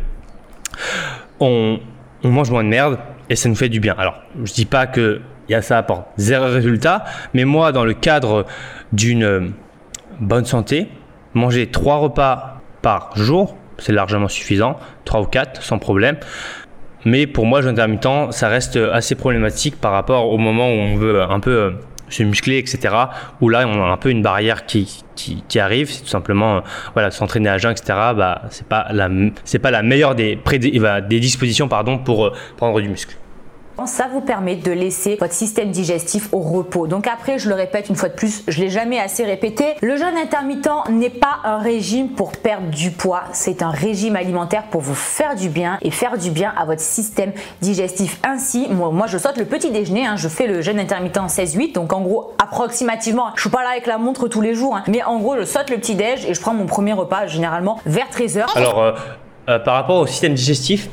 On, 1.40 1.78
on, 2.22 2.28
mange 2.28 2.50
moins 2.50 2.64
de 2.64 2.68
merde 2.68 2.98
et 3.30 3.36
ça 3.36 3.48
nous 3.48 3.54
fait 3.54 3.68
du 3.68 3.80
bien. 3.80 3.94
Alors, 3.96 4.20
je 4.44 4.52
dis 4.52 4.66
pas 4.66 4.86
que 4.86 5.20
y 5.48 5.54
a 5.54 5.62
ça 5.62 5.78
apporte 5.78 6.06
zéro 6.16 6.46
résultat, 6.46 7.04
mais 7.32 7.44
moi, 7.44 7.72
dans 7.72 7.84
le 7.84 7.94
cadre 7.94 8.46
d'une 8.92 9.24
euh, 9.24 9.48
bonne 10.20 10.44
santé, 10.44 10.88
manger 11.34 11.68
trois 11.68 11.96
repas 11.96 12.60
par 12.82 13.16
jour, 13.16 13.56
c'est 13.78 13.92
largement 13.92 14.28
suffisant, 14.28 14.76
trois 15.04 15.20
ou 15.20 15.26
quatre 15.26 15.62
sans 15.62 15.78
problème. 15.78 16.16
Mais 17.06 17.28
pour 17.28 17.46
moi, 17.46 17.62
jeûne 17.62 17.70
intermittent, 17.70 18.32
ça 18.32 18.48
reste 18.48 18.76
assez 18.76 19.14
problématique 19.14 19.80
par 19.80 19.92
rapport 19.92 20.28
au 20.28 20.38
moment 20.38 20.68
où 20.68 20.72
on 20.72 20.96
veut 20.96 21.22
un 21.22 21.38
peu 21.38 21.50
euh, 21.50 21.70
se 22.08 22.24
muscler, 22.24 22.58
etc. 22.58 22.94
Où 23.40 23.48
là, 23.48 23.64
on 23.66 23.80
a 23.80 23.86
un 23.86 23.96
peu 23.96 24.10
une 24.10 24.22
barrière 24.22 24.66
qui, 24.66 25.04
qui, 25.14 25.58
arrive. 25.60 25.88
C'est 25.88 26.02
tout 26.02 26.08
simplement, 26.08 26.56
euh, 26.56 26.60
voilà, 26.94 27.12
s'entraîner 27.12 27.48
à 27.48 27.58
jeun, 27.58 27.70
etc. 27.70 27.86
Bah, 28.16 28.42
c'est 28.50 28.66
pas 28.66 28.88
la, 28.90 29.08
c'est 29.44 29.60
pas 29.60 29.70
la 29.70 29.82
meilleure 29.82 30.16
des, 30.16 30.36
des 30.36 31.20
dispositions, 31.20 31.68
pardon, 31.68 31.98
pour 31.98 32.26
euh, 32.26 32.32
prendre 32.56 32.80
du 32.80 32.88
muscle. 32.88 33.16
Ça 33.84 34.08
vous 34.12 34.20
permet 34.20 34.56
de 34.56 34.72
laisser 34.72 35.16
votre 35.20 35.32
système 35.32 35.70
digestif 35.70 36.28
au 36.32 36.40
repos. 36.40 36.86
Donc 36.86 37.06
après, 37.06 37.38
je 37.38 37.48
le 37.48 37.54
répète 37.54 37.88
une 37.88 37.94
fois 37.94 38.08
de 38.08 38.14
plus, 38.14 38.42
je 38.48 38.60
l'ai 38.60 38.70
jamais 38.70 38.98
assez 38.98 39.24
répété, 39.24 39.74
le 39.80 39.96
jeûne 39.96 40.16
intermittent 40.16 40.68
n'est 40.90 41.10
pas 41.10 41.38
un 41.44 41.58
régime 41.58 42.08
pour 42.08 42.32
perdre 42.32 42.68
du 42.68 42.90
poids, 42.90 43.24
c'est 43.32 43.62
un 43.62 43.70
régime 43.70 44.16
alimentaire 44.16 44.64
pour 44.70 44.80
vous 44.80 44.94
faire 44.94 45.36
du 45.36 45.48
bien 45.48 45.78
et 45.82 45.90
faire 45.90 46.18
du 46.18 46.30
bien 46.30 46.52
à 46.56 46.64
votre 46.64 46.80
système 46.80 47.32
digestif. 47.60 48.18
Ainsi, 48.26 48.66
moi, 48.70 49.06
je 49.06 49.18
saute 49.18 49.36
le 49.36 49.44
petit 49.44 49.70
déjeuner, 49.70 50.06
hein, 50.06 50.16
je 50.16 50.28
fais 50.28 50.46
le 50.46 50.62
jeûne 50.62 50.80
intermittent 50.80 51.16
16-8, 51.16 51.72
donc 51.72 51.92
en 51.92 52.00
gros 52.00 52.32
approximativement, 52.42 53.30
je 53.36 53.42
suis 53.42 53.50
pas 53.50 53.62
là 53.62 53.70
avec 53.70 53.86
la 53.86 53.98
montre 53.98 54.28
tous 54.28 54.40
les 54.40 54.54
jours, 54.54 54.76
hein, 54.76 54.84
mais 54.88 55.02
en 55.02 55.18
gros 55.18 55.36
je 55.36 55.44
saute 55.44 55.70
le 55.70 55.76
petit 55.76 55.94
déj 55.94 56.24
et 56.26 56.34
je 56.34 56.40
prends 56.40 56.54
mon 56.54 56.66
premier 56.66 56.92
repas 56.92 57.26
généralement 57.26 57.78
vers 57.86 58.08
13h. 58.08 58.44
Alors 58.56 58.82
euh, 58.82 58.92
euh, 59.48 59.58
par 59.58 59.74
rapport 59.74 60.00
au 60.00 60.06
système 60.06 60.34
digestif, 60.34 60.88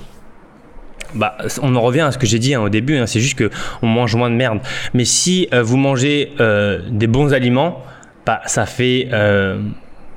bah, 1.16 1.38
on 1.62 1.76
en 1.76 1.82
revient 1.82 2.02
à 2.02 2.12
ce 2.12 2.18
que 2.18 2.26
j'ai 2.26 2.40
dit 2.40 2.54
hein, 2.54 2.62
au 2.62 2.70
début, 2.70 2.98
hein, 2.98 3.06
c'est 3.06 3.20
juste 3.20 3.38
que 3.38 3.50
on 3.82 3.88
mange 3.88 4.16
moins 4.16 4.30
de 4.30 4.36
merde. 4.36 4.60
Mais 4.94 5.06
si 5.06 5.48
euh, 5.54 5.62
vous 5.64 5.78
mangez 5.78 6.34
euh, 6.40 6.82
des 6.90 7.08
bons 7.08 7.34
aliments, 7.34 7.84
bah, 8.26 8.42
ça 8.46 8.66
fait, 8.66 9.10
euh, 9.12 9.60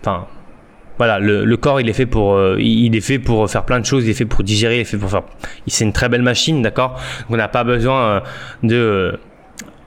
enfin, 0.00 0.26
voilà, 0.98 1.18
le, 1.18 1.56
corps 1.56 1.80
il 1.80 1.88
est 1.88 1.92
fait 1.92 2.06
pour, 2.06 3.50
faire 3.50 3.64
plein 3.64 3.80
de 3.80 3.84
choses, 3.84 4.04
il 4.04 4.10
est 4.10 4.14
fait 4.14 4.24
pour 4.24 4.42
digérer, 4.42 4.76
il 4.76 4.80
est 4.80 4.84
fait 4.84 4.96
pour 4.96 5.10
faire, 5.10 5.22
c'est 5.66 5.84
une 5.84 5.92
très 5.92 6.08
belle 6.08 6.22
machine, 6.22 6.62
d'accord? 6.62 6.98
On 7.28 7.36
n'a 7.36 7.48
pas 7.48 7.64
besoin 7.64 8.22
de 8.62 9.18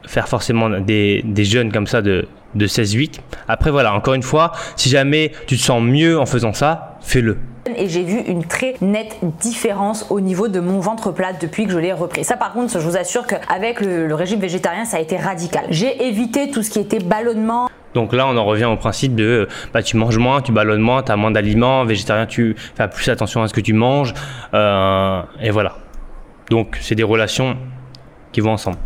faire 0.06 0.27
forcément 0.27 0.69
des, 0.69 1.23
jeûnes 1.38 1.71
comme 1.71 1.88
ça 1.88 2.01
de, 2.01 2.27
de 2.53 2.68
16-8. 2.68 3.19
Après 3.47 3.71
voilà, 3.71 3.94
encore 3.94 4.13
une 4.13 4.23
fois, 4.23 4.51
si 4.75 4.89
jamais 4.89 5.31
tu 5.47 5.57
te 5.57 5.61
sens 5.61 5.81
mieux 5.81 6.19
en 6.19 6.28
faisant 6.28 6.54
ça, 6.54 6.97
fais-le 7.01 7.37
et 7.76 7.90
j'ai 7.90 8.04
vu 8.04 8.19
une 8.19 8.44
très 8.44 8.76
nette 8.81 9.18
différence 9.40 10.06
au 10.09 10.21
niveau 10.21 10.47
de 10.47 10.59
mon 10.59 10.80
ventre 10.80 11.11
plat 11.11 11.33
depuis 11.33 11.66
que 11.66 11.71
je 11.71 11.78
l'ai 11.78 11.94
repris. 11.94 12.23
Ça 12.23 12.38
par 12.38 12.54
contre, 12.54 12.73
je 12.73 12.80
vous 12.80 12.97
assure 12.97 13.28
qu'avec 13.28 13.81
le, 13.81 14.14
régime 14.14 14.40
végétarien, 14.40 14.85
ça 14.85 14.97
a 14.97 14.99
été 14.99 15.18
radical. 15.18 15.66
J'ai 15.69 16.07
évité 16.07 16.52
tout 16.52 16.64
ce 16.64 16.69
qui 16.69 16.80
était 16.80 16.99
ballonnement. 16.99 17.69
Donc 17.94 18.14
là, 18.14 18.28
on 18.28 18.38
en 18.38 18.45
revient 18.45 18.66
au 18.66 18.76
principe 18.76 19.16
de 19.16 19.47
bah, 19.73 19.81
tu 19.81 19.97
manges 19.97 20.18
moins, 20.18 20.42
tu 20.42 20.52
ballonnes 20.52 20.81
moins, 20.81 21.02
tu 21.02 21.11
as 21.11 21.16
moins 21.16 21.31
d'aliments. 21.31 21.85
Végétarien, 21.85 22.26
tu 22.26 22.56
fais 22.76 22.88
plus 22.88 23.09
attention 23.09 23.42
à 23.42 23.47
ce 23.47 23.54
que 23.54 23.61
tu 23.61 23.73
manges. 23.73 24.14
Euh, 24.54 25.21
et 25.42 25.49
voilà. 25.49 25.78
Donc, 26.49 26.78
c'est 26.81 26.95
des 26.95 27.04
relations 27.04 27.57
qui 28.31 28.42
vont 28.42 28.52
ensemble. 28.52 28.78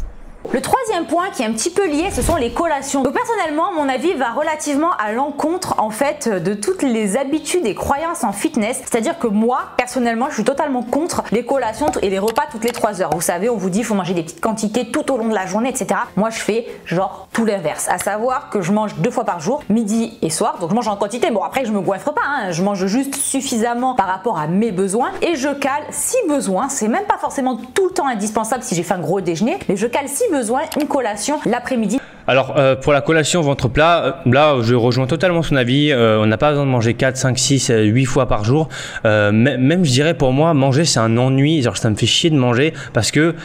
Le 0.52 0.62
troisième 0.62 1.06
point 1.06 1.30
qui 1.30 1.42
est 1.42 1.46
un 1.46 1.54
petit 1.54 1.70
peu 1.70 1.88
lié, 1.88 2.10
ce 2.12 2.22
sont 2.22 2.36
les 2.36 2.52
collations. 2.52 3.02
Donc 3.02 3.14
personnellement, 3.14 3.72
mon 3.74 3.88
avis 3.88 4.14
va 4.14 4.32
relativement 4.32 4.92
à 5.00 5.14
l'encontre 5.14 5.76
en 5.80 5.90
fait 5.90 6.28
de 6.28 6.54
toutes 6.54 6.84
les 6.84 7.18
habitudes 7.18 7.66
et 7.66 7.74
croyances 7.74 8.24
en 8.24 8.34
fitness. 8.34 8.82
C'est-à-dire 8.82 9.18
que 9.18 9.28
moi, 9.28 9.62
personnellement, 9.78 10.28
je 10.30 10.36
suis 10.36 10.44
totalement 10.44 10.84
contre 10.84 11.24
les 11.32 11.46
collations 11.46 11.88
et 12.02 12.10
les 12.10 12.20
repas 12.20 12.44
toutes 12.52 12.66
les 12.66 12.72
3 12.72 13.02
heures. 13.02 13.10
Vous 13.14 13.22
savez, 13.22 13.50
on 13.50 13.56
vous 13.56 13.70
dit 13.70 13.80
il 13.80 13.86
faut 13.86 13.96
manger 13.96 14.14
des 14.14 14.22
petites 14.22 14.42
quantités 14.42 14.92
tout 14.92 15.12
au 15.12 15.18
long 15.18 15.28
de 15.28 15.34
la 15.34 15.46
journée, 15.46 15.70
etc. 15.70 16.00
Moi, 16.18 16.30
je 16.30 16.40
fais 16.40 16.68
genre 16.86 17.28
tout 17.32 17.46
l'inverse. 17.46 17.88
À 17.90 17.98
savoir 17.98 18.50
que 18.50 18.62
je 18.62 18.74
mange 18.74 18.96
deux 18.96 19.12
fois 19.12 19.24
par 19.24 19.40
jour, 19.40 19.64
midi 19.70 20.20
et 20.22 20.30
soir. 20.30 20.60
Donc 20.60 20.70
je 20.70 20.76
mange 20.76 20.88
en 20.88 20.98
quantité. 20.98 21.32
Bon 21.32 21.42
après, 21.42 21.66
je 21.66 21.72
me 21.72 21.80
goinfre 21.80 22.14
pas. 22.14 22.22
Hein. 22.28 22.52
Je 22.52 22.64
mange 22.64 22.86
juste 22.86 23.16
suffisamment 23.16 23.96
par 23.96 24.08
rapport 24.08 24.38
à 24.38 24.48
mes 24.48 24.72
besoins 24.72 25.12
et 25.22 25.36
je 25.36 25.50
cale 25.50 25.84
si 25.90 26.18
besoin. 26.28 26.70
C'est 26.70 26.90
même 26.90 27.06
pas 27.06 27.18
forcément 27.18 27.58
tout 27.74 27.88
le 27.88 27.94
temps 27.94 28.08
indispensable 28.08 28.62
si 28.62 28.76
j'ai 28.76 28.84
fait 28.84 28.94
un 28.94 29.00
gros 29.00 29.22
déjeuner, 29.22 29.58
mais 29.70 29.78
je 29.78 29.88
cale 29.88 30.10
si 30.10 30.24
besoin 30.34 30.62
une 30.80 30.88
collation 30.88 31.40
l'après-midi. 31.46 32.00
Alors 32.26 32.56
euh, 32.58 32.76
pour 32.76 32.94
la 32.94 33.02
collation 33.02 33.42
ventre 33.42 33.68
plat, 33.68 34.04
euh, 34.26 34.32
là 34.32 34.56
je 34.62 34.76
rejoins 34.76 35.08
totalement 35.08 35.44
son 35.44 35.58
avis, 35.58 35.92
euh, 35.92 36.22
on 36.22 36.26
n'a 36.26 36.38
pas 36.38 36.52
besoin 36.52 36.66
de 36.66 36.72
manger 36.72 36.94
4, 36.94 37.18
5, 37.18 37.38
6, 37.38 37.72
8 37.76 38.06
fois 38.06 38.28
par 38.28 38.46
jour. 38.46 38.70
même 39.04 39.84
je 39.84 39.92
dirais 39.92 40.14
pour 40.14 40.32
moi 40.32 40.54
manger 40.54 40.86
c'est 40.86 41.00
un 41.00 41.18
ennui, 41.18 41.62
genre 41.62 41.78
ça 41.78 41.90
me 41.90 41.96
fait 41.96 42.06
chier 42.06 42.30
de 42.30 42.38
manger 42.38 42.74
parce 42.94 43.12
que 43.12 43.36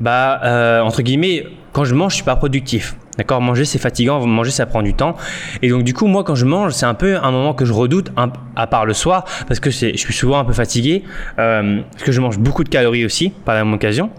bah 0.00 0.82
entre 0.84 1.02
guillemets 1.02 1.46
quand 1.72 1.84
je 1.84 1.94
mange 1.94 2.12
je 2.12 2.16
suis 2.16 2.24
pas 2.24 2.36
productif. 2.36 2.96
D'accord? 3.18 3.40
Manger, 3.40 3.64
c'est 3.64 3.80
fatigant. 3.80 4.24
Manger, 4.24 4.52
ça 4.52 4.64
prend 4.64 4.80
du 4.80 4.94
temps. 4.94 5.16
Et 5.60 5.70
donc, 5.70 5.82
du 5.82 5.92
coup, 5.92 6.06
moi, 6.06 6.22
quand 6.22 6.36
je 6.36 6.44
mange, 6.44 6.70
c'est 6.70 6.86
un 6.86 6.94
peu 6.94 7.16
un 7.16 7.32
moment 7.32 7.52
que 7.52 7.64
je 7.64 7.72
redoute, 7.72 8.12
à 8.54 8.66
part 8.68 8.86
le 8.86 8.94
soir, 8.94 9.24
parce 9.48 9.58
que 9.58 9.70
je 9.70 9.96
suis 9.96 10.14
souvent 10.14 10.38
un 10.38 10.44
peu 10.44 10.52
fatigué, 10.52 11.02
parce 11.36 12.04
que 12.04 12.12
je 12.12 12.20
mange 12.20 12.38
beaucoup 12.38 12.62
de 12.62 12.68
calories 12.68 13.04
aussi, 13.04 13.30
par 13.30 13.56
la 13.56 13.64
même 13.64 13.74
occasion. 13.74 14.12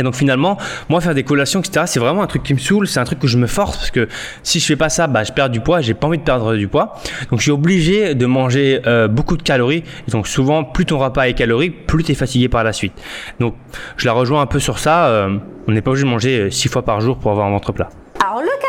Et 0.00 0.02
donc 0.02 0.14
finalement, 0.14 0.56
moi 0.88 1.02
faire 1.02 1.14
des 1.14 1.24
collations, 1.24 1.60
etc., 1.60 1.84
c'est 1.86 2.00
vraiment 2.00 2.22
un 2.22 2.26
truc 2.26 2.42
qui 2.42 2.54
me 2.54 2.58
saoule, 2.58 2.88
c'est 2.88 3.00
un 3.00 3.04
truc 3.04 3.18
que 3.18 3.26
je 3.26 3.36
me 3.36 3.46
force 3.46 3.76
parce 3.76 3.90
que 3.90 4.08
si 4.42 4.58
je 4.58 4.64
fais 4.64 4.76
pas 4.76 4.88
ça, 4.88 5.06
bah, 5.06 5.24
je 5.24 5.32
perds 5.32 5.50
du 5.50 5.60
poids, 5.60 5.82
j'ai 5.82 5.92
pas 5.92 6.06
envie 6.06 6.16
de 6.16 6.22
perdre 6.22 6.56
du 6.56 6.68
poids. 6.68 6.94
Donc 7.30 7.40
je 7.40 7.44
suis 7.44 7.52
obligé 7.52 8.14
de 8.14 8.24
manger 8.24 8.80
euh, 8.86 9.08
beaucoup 9.08 9.36
de 9.36 9.42
calories. 9.42 9.84
Donc 10.08 10.26
souvent, 10.26 10.64
plus 10.64 10.86
ton 10.86 10.98
repas 10.98 11.28
est 11.28 11.34
calorique, 11.34 11.86
plus 11.86 12.02
tu 12.02 12.12
es 12.12 12.14
fatigué 12.14 12.48
par 12.48 12.64
la 12.64 12.72
suite. 12.72 12.94
Donc 13.40 13.54
je 13.98 14.06
la 14.06 14.12
rejoins 14.12 14.40
un 14.40 14.46
peu 14.46 14.58
sur 14.58 14.78
ça. 14.78 15.08
Euh, 15.08 15.36
on 15.68 15.72
n'est 15.72 15.82
pas 15.82 15.90
obligé 15.90 16.06
de 16.06 16.10
manger 16.10 16.50
6 16.50 16.68
fois 16.68 16.82
par 16.82 17.02
jour 17.02 17.18
pour 17.18 17.30
avoir 17.30 17.46
un 17.46 17.50
ventre 17.50 17.72
plat. 17.72 17.90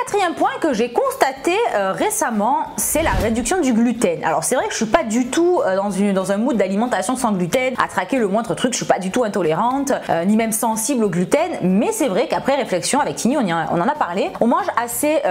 Quatrième 0.06 0.34
point 0.34 0.50
que 0.60 0.74
j'ai 0.74 0.90
constaté 0.90 1.54
euh, 1.76 1.92
récemment, 1.92 2.68
c'est 2.76 3.04
la 3.04 3.12
réduction 3.12 3.62
du 3.62 3.72
gluten. 3.72 4.24
Alors 4.24 4.44
c'est 4.44 4.56
vrai 4.56 4.66
que 4.66 4.72
je 4.72 4.78
suis 4.78 4.86
pas 4.88 5.04
du 5.04 5.28
tout 5.28 5.62
euh, 5.64 5.76
dans, 5.76 5.92
une, 5.92 6.12
dans 6.14 6.32
un 6.32 6.38
mood 6.38 6.58
d'alimentation 6.58 7.16
sans 7.16 7.34
gluten, 7.34 7.76
à 7.78 7.88
traquer 7.88 8.18
le 8.18 8.28
moindre 8.28 8.56
truc, 8.56 8.72
je 8.74 8.78
suis 8.78 8.86
pas 8.86 8.98
du 8.98 9.12
tout 9.12 9.24
intolérante, 9.24 9.92
euh, 10.10 10.26
ni 10.26 10.38
même 10.38 10.54
sensible 10.54 11.04
au 11.04 11.10
gluten, 11.10 11.52
mais 11.62 11.92
c'est 11.92 12.08
vrai 12.08 12.28
qu'après 12.28 12.56
réflexion 12.56 13.00
avec 13.00 13.16
Tini, 13.16 13.38
on, 13.38 13.42
on, 13.42 13.80
en 13.80 13.88
a 13.88 13.94
parlé, 13.94 14.32
on 14.40 14.48
mange 14.48 14.66
assez 14.82 15.22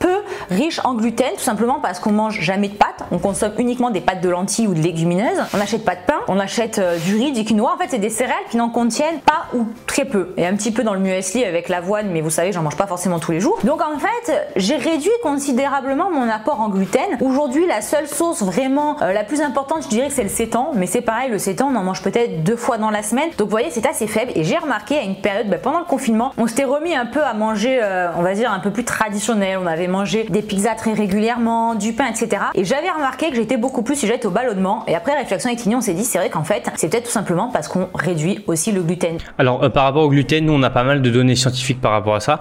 peu 0.00 0.16
riche 0.50 0.80
en 0.82 0.94
gluten, 0.94 1.30
tout 1.36 1.44
simplement 1.44 1.78
parce 1.80 2.00
qu'on 2.00 2.12
mange 2.12 2.40
jamais 2.40 2.68
de 2.68 2.74
pâtes, 2.74 3.04
on 3.12 3.18
consomme 3.18 3.52
uniquement 3.58 3.90
des 3.90 4.00
pâtes 4.00 4.22
de 4.22 4.28
lentilles 4.28 4.66
ou 4.66 4.74
de 4.74 4.80
légumineuses, 4.80 5.42
on 5.54 5.58
n'achète 5.58 5.84
pas 5.84 5.94
de 5.94 6.00
pain, 6.04 6.18
on 6.26 6.40
achète 6.40 6.80
du 7.04 7.14
riz, 7.14 7.32
du 7.32 7.44
quinoa, 7.44 7.74
en 7.74 7.78
fait 7.78 7.88
c'est 7.90 7.98
des 7.98 8.10
céréales 8.10 8.36
qui 8.50 8.56
n'en 8.56 8.70
contiennent 8.70 9.20
pas 9.20 9.46
ou 9.54 9.66
très 9.86 10.04
peu, 10.04 10.34
et 10.36 10.46
un 10.46 10.56
petit 10.56 10.72
peu 10.72 10.82
dans 10.82 10.94
le 10.94 11.00
muesli 11.00 11.44
avec 11.44 11.68
l'avoine, 11.68 12.08
mais 12.10 12.22
vous 12.22 12.30
savez 12.30 12.52
j'en 12.52 12.62
mange 12.62 12.76
pas 12.76 12.86
forcément 12.86 13.20
tous 13.20 13.32
les 13.32 13.40
jours. 13.40 13.58
Donc 13.62 13.80
en 13.82 13.98
fait, 13.98 14.15
j'ai 14.56 14.76
réduit 14.76 15.10
considérablement 15.22 16.10
mon 16.10 16.28
apport 16.28 16.60
en 16.60 16.68
gluten. 16.68 17.18
Aujourd'hui, 17.20 17.66
la 17.66 17.80
seule 17.80 18.06
sauce 18.06 18.42
vraiment 18.42 19.00
euh, 19.02 19.12
la 19.12 19.24
plus 19.24 19.40
importante, 19.40 19.84
je 19.84 19.88
dirais 19.88 20.08
que 20.08 20.14
c'est 20.14 20.22
le 20.22 20.28
sétan, 20.28 20.72
mais 20.74 20.86
c'est 20.86 21.00
pareil, 21.00 21.30
le 21.30 21.38
sétan, 21.38 21.70
on 21.72 21.76
en 21.76 21.82
mange 21.82 22.02
peut-être 22.02 22.42
deux 22.42 22.56
fois 22.56 22.78
dans 22.78 22.90
la 22.90 23.02
semaine. 23.02 23.30
Donc 23.38 23.46
vous 23.46 23.50
voyez, 23.50 23.70
c'est 23.70 23.86
assez 23.86 24.06
faible. 24.06 24.32
Et 24.34 24.44
j'ai 24.44 24.56
remarqué 24.56 24.98
à 24.98 25.02
une 25.02 25.16
période, 25.16 25.48
bah, 25.48 25.58
pendant 25.58 25.78
le 25.78 25.84
confinement, 25.84 26.32
on 26.38 26.46
s'était 26.46 26.64
remis 26.64 26.94
un 26.94 27.06
peu 27.06 27.22
à 27.22 27.34
manger, 27.34 27.78
euh, 27.82 28.08
on 28.16 28.22
va 28.22 28.34
dire, 28.34 28.52
un 28.52 28.60
peu 28.60 28.70
plus 28.70 28.84
traditionnel. 28.84 29.58
On 29.62 29.66
avait 29.66 29.88
mangé 29.88 30.24
des 30.24 30.42
pizzas 30.42 30.74
très 30.74 30.92
régulièrement, 30.92 31.74
du 31.74 31.92
pain, 31.92 32.06
etc. 32.06 32.42
Et 32.54 32.64
j'avais 32.64 32.90
remarqué 32.90 33.30
que 33.30 33.36
j'étais 33.36 33.56
beaucoup 33.56 33.82
plus 33.82 33.96
sujette 33.96 34.24
au 34.24 34.30
ballonnement. 34.30 34.84
Et 34.86 34.94
après 34.94 35.16
réflexion 35.16 35.48
avec 35.48 35.60
Tini, 35.60 35.76
on 35.76 35.80
s'est 35.80 35.94
dit, 35.94 36.04
c'est 36.04 36.18
vrai 36.18 36.30
qu'en 36.30 36.44
fait, 36.44 36.70
c'est 36.76 36.88
peut-être 36.88 37.04
tout 37.04 37.10
simplement 37.10 37.48
parce 37.52 37.68
qu'on 37.68 37.88
réduit 37.94 38.42
aussi 38.46 38.72
le 38.72 38.82
gluten. 38.82 39.18
Alors, 39.38 39.62
euh, 39.62 39.68
par 39.68 39.84
rapport 39.84 40.02
au 40.02 40.08
gluten, 40.08 40.46
nous, 40.46 40.52
on 40.52 40.62
a 40.62 40.70
pas 40.70 40.84
mal 40.84 41.02
de 41.02 41.10
données 41.10 41.36
scientifiques 41.36 41.80
par 41.80 41.92
rapport 41.92 42.14
à 42.14 42.20
ça. 42.20 42.40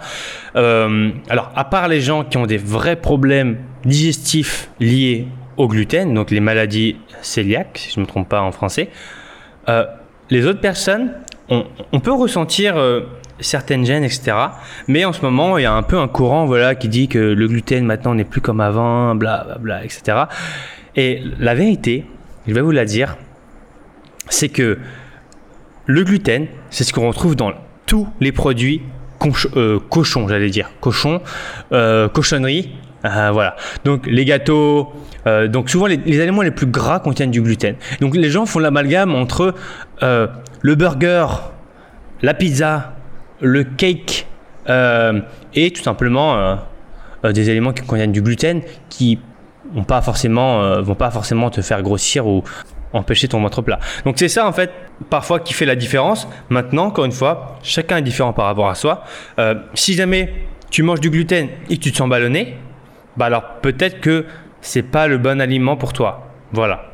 alors, 0.55 1.51
à 1.55 1.64
part 1.69 1.87
les 1.87 2.01
gens 2.01 2.23
qui 2.23 2.37
ont 2.37 2.45
des 2.45 2.57
vrais 2.57 2.95
problèmes 2.95 3.57
digestifs 3.83 4.69
liés 4.79 5.27
au 5.57 5.67
gluten, 5.67 6.13
donc 6.13 6.31
les 6.31 6.39
maladies 6.39 6.97
cœliaques, 7.21 7.77
si 7.77 7.91
je 7.91 7.99
ne 7.99 8.05
me 8.05 8.07
trompe 8.07 8.29
pas 8.29 8.41
en 8.41 8.51
français, 8.51 8.89
euh, 9.69 9.85
les 10.29 10.45
autres 10.45 10.61
personnes, 10.61 11.13
on, 11.49 11.99
peut 11.99 12.11
ressentir 12.11 12.75
euh, 12.77 13.01
certaines 13.39 13.85
gènes, 13.85 14.03
etc. 14.03 14.33
Mais 14.87 15.05
en 15.05 15.13
ce 15.13 15.21
moment, 15.21 15.57
il 15.57 15.61
y 15.61 15.65
a 15.65 15.73
un 15.73 15.83
peu 15.83 15.99
un 15.99 16.07
courant 16.07 16.45
voilà, 16.45 16.73
qui 16.75 16.87
dit 16.89 17.07
que 17.07 17.19
le 17.19 17.47
gluten 17.47 17.85
maintenant 17.85 18.15
n'est 18.15 18.23
plus 18.23 18.41
comme 18.41 18.61
avant, 18.61 19.13
bla 19.15 19.43
bla 19.43 19.57
bla, 19.59 19.85
etc. 19.85 20.23
Et 20.95 21.21
la 21.39 21.53
vérité, 21.53 22.05
je 22.47 22.53
vais 22.53 22.61
vous 22.61 22.71
la 22.71 22.85
dire, 22.85 23.17
c'est 24.29 24.49
que 24.49 24.79
le 25.85 26.03
gluten, 26.03 26.47
c'est 26.71 26.83
ce 26.83 26.93
qu'on 26.93 27.07
retrouve 27.07 27.35
dans 27.35 27.53
tous 27.85 28.07
les 28.19 28.31
produits 28.31 28.81
euh, 29.55 29.79
cochon, 29.89 30.27
j'allais 30.27 30.49
dire, 30.49 30.69
cochon, 30.81 31.21
euh, 31.71 32.07
cochonnerie, 32.09 32.71
euh, 33.05 33.31
voilà. 33.31 33.55
Donc 33.83 34.05
les 34.07 34.25
gâteaux, 34.25 34.93
donc 35.49 35.69
souvent 35.69 35.87
les, 35.87 36.21
aliments 36.21 36.43
les 36.43 36.51
plus 36.51 36.67
gras 36.67 36.99
contiennent 36.99 37.31
du 37.31 37.41
gluten. 37.41 37.75
Donc 38.01 38.15
les 38.15 38.29
gens 38.29 38.45
font 38.45 38.59
l'amalgame 38.59 39.15
entre 39.15 39.55
le 40.01 40.75
burger, 40.75 41.25
la 42.21 42.33
pizza, 42.33 42.93
le 43.41 43.63
cake 43.63 44.27
et 44.67 45.71
tout 45.71 45.83
simplement 45.83 46.59
des 47.23 47.49
éléments 47.49 47.73
qui 47.73 47.83
contiennent 47.83 48.11
du 48.11 48.21
gluten 48.21 48.61
qui 48.89 49.19
vont 49.73 49.83
pas 49.83 50.01
forcément, 50.01 50.81
vont 50.81 50.95
pas 50.95 51.09
forcément 51.09 51.49
te 51.49 51.61
faire 51.61 51.81
grossir 51.81 52.27
ou 52.27 52.43
empêcher 52.95 53.27
ton 53.27 53.41
ventre 53.41 53.61
plat. 53.61 53.79
Donc 54.05 54.15
c'est 54.17 54.29
ça 54.29 54.47
en 54.47 54.51
fait 54.51 54.71
parfois 55.09 55.39
qui 55.39 55.53
fait 55.53 55.65
la 55.65 55.75
différence. 55.75 56.27
Maintenant, 56.49 56.85
encore 56.85 57.05
une 57.05 57.11
fois, 57.11 57.57
chacun 57.63 57.97
est 57.97 58.01
différent 58.01 58.33
par 58.33 58.45
rapport 58.45 58.69
à 58.69 58.75
soi. 58.75 59.03
Euh, 59.39 59.55
si 59.73 59.93
jamais 59.93 60.33
tu 60.69 60.83
manges 60.83 61.01
du 61.01 61.09
gluten 61.09 61.47
et 61.69 61.77
que 61.77 61.83
tu 61.83 61.91
te 61.91 61.97
sens 61.97 62.09
ballonné, 62.09 62.57
bah 63.17 63.25
alors 63.25 63.43
peut-être 63.61 63.99
que 63.99 64.25
c'est 64.61 64.83
pas 64.83 65.07
le 65.07 65.17
bon 65.17 65.39
aliment 65.41 65.77
pour 65.77 65.93
toi. 65.93 66.29
Voilà. 66.51 66.91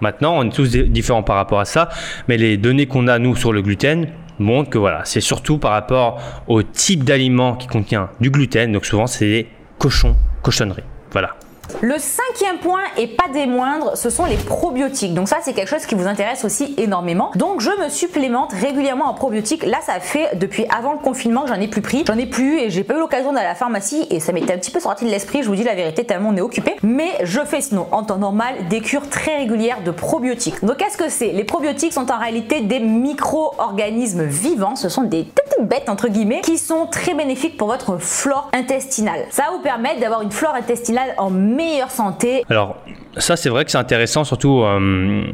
Maintenant, 0.00 0.36
on 0.38 0.44
est 0.44 0.54
tous 0.54 0.70
différents 0.70 1.22
par 1.22 1.36
rapport 1.36 1.58
à 1.58 1.64
ça, 1.64 1.88
mais 2.28 2.36
les 2.36 2.56
données 2.58 2.86
qu'on 2.86 3.08
a 3.08 3.18
nous 3.18 3.34
sur 3.34 3.52
le 3.52 3.62
gluten 3.62 4.08
montrent 4.38 4.68
que 4.68 4.78
voilà, 4.78 5.02
c'est 5.04 5.22
surtout 5.22 5.58
par 5.58 5.72
rapport 5.72 6.20
au 6.46 6.62
type 6.62 7.04
d'aliment 7.04 7.56
qui 7.56 7.66
contient 7.66 8.10
du 8.20 8.30
gluten. 8.30 8.72
Donc 8.72 8.84
souvent, 8.84 9.06
c'est 9.06 9.26
des 9.26 9.46
cochons, 9.78 10.16
cochonneries. 10.42 10.84
Voilà. 11.12 11.36
Le 11.82 11.96
cinquième 11.98 12.58
point, 12.58 12.82
et 12.96 13.06
pas 13.06 13.28
des 13.32 13.46
moindres, 13.46 13.96
ce 13.96 14.10
sont 14.10 14.24
les 14.24 14.36
probiotiques. 14.36 15.14
Donc 15.14 15.28
ça, 15.28 15.38
c'est 15.42 15.52
quelque 15.52 15.68
chose 15.68 15.84
qui 15.86 15.94
vous 15.94 16.06
intéresse 16.06 16.44
aussi 16.44 16.74
énormément. 16.78 17.30
Donc 17.34 17.60
je 17.60 17.70
me 17.82 17.88
supplémente 17.88 18.52
régulièrement 18.52 19.06
en 19.06 19.14
probiotiques. 19.14 19.64
Là, 19.64 19.78
ça 19.84 20.00
fait 20.00 20.36
depuis 20.36 20.66
avant 20.74 20.92
le 20.92 20.98
confinement 20.98 21.42
que 21.42 21.48
j'en 21.48 21.60
ai 21.60 21.68
plus 21.68 21.82
pris. 21.82 22.04
J'en 22.06 22.16
ai 22.16 22.26
plus 22.26 22.58
et 22.58 22.70
j'ai 22.70 22.84
pas 22.84 22.94
eu 22.94 22.98
l'occasion 22.98 23.32
d'aller 23.32 23.46
à 23.46 23.50
la 23.50 23.54
pharmacie 23.54 24.06
et 24.10 24.20
ça 24.20 24.32
m'était 24.32 24.54
un 24.54 24.58
petit 24.58 24.70
peu 24.70 24.80
sorti 24.80 25.04
de 25.04 25.10
l'esprit, 25.10 25.42
je 25.42 25.48
vous 25.48 25.56
dis 25.56 25.64
la 25.64 25.74
vérité, 25.74 26.04
tellement 26.04 26.30
on 26.30 26.36
est 26.36 26.40
occupé. 26.40 26.76
Mais 26.82 27.10
je 27.22 27.40
fais 27.40 27.60
sinon, 27.60 27.86
en 27.92 28.02
temps 28.02 28.18
normal, 28.18 28.54
des 28.70 28.80
cures 28.80 29.08
très 29.08 29.36
régulières 29.36 29.82
de 29.82 29.90
probiotiques. 29.90 30.64
Donc 30.64 30.78
qu'est-ce 30.78 30.96
que 30.96 31.08
c'est? 31.08 31.32
Les 31.32 31.44
probiotiques 31.44 31.92
sont 31.92 32.10
en 32.10 32.18
réalité 32.18 32.60
des 32.60 32.80
micro-organismes 32.80 34.24
vivants. 34.24 34.76
Ce 34.76 34.88
sont 34.88 35.02
des 35.02 35.24
petites 35.24 35.68
bêtes, 35.68 35.88
entre 35.88 36.08
guillemets, 36.08 36.40
qui 36.40 36.58
sont 36.58 36.86
très 36.86 37.14
bénéfiques 37.14 37.56
pour 37.56 37.68
votre 37.68 37.98
flore 37.98 38.50
intestinale. 38.52 39.26
Ça 39.30 39.44
va 39.44 39.50
vous 39.56 39.62
permettre 39.62 40.00
d'avoir 40.00 40.22
une 40.22 40.32
flore 40.32 40.54
intestinale 40.54 41.14
en 41.18 41.30
meilleure 41.56 41.90
santé. 41.90 42.44
Alors, 42.48 42.76
ça, 43.16 43.36
c'est 43.36 43.48
vrai 43.48 43.64
que 43.64 43.70
c'est 43.70 43.78
intéressant, 43.78 44.24
surtout. 44.24 44.62
Euh, 44.62 45.24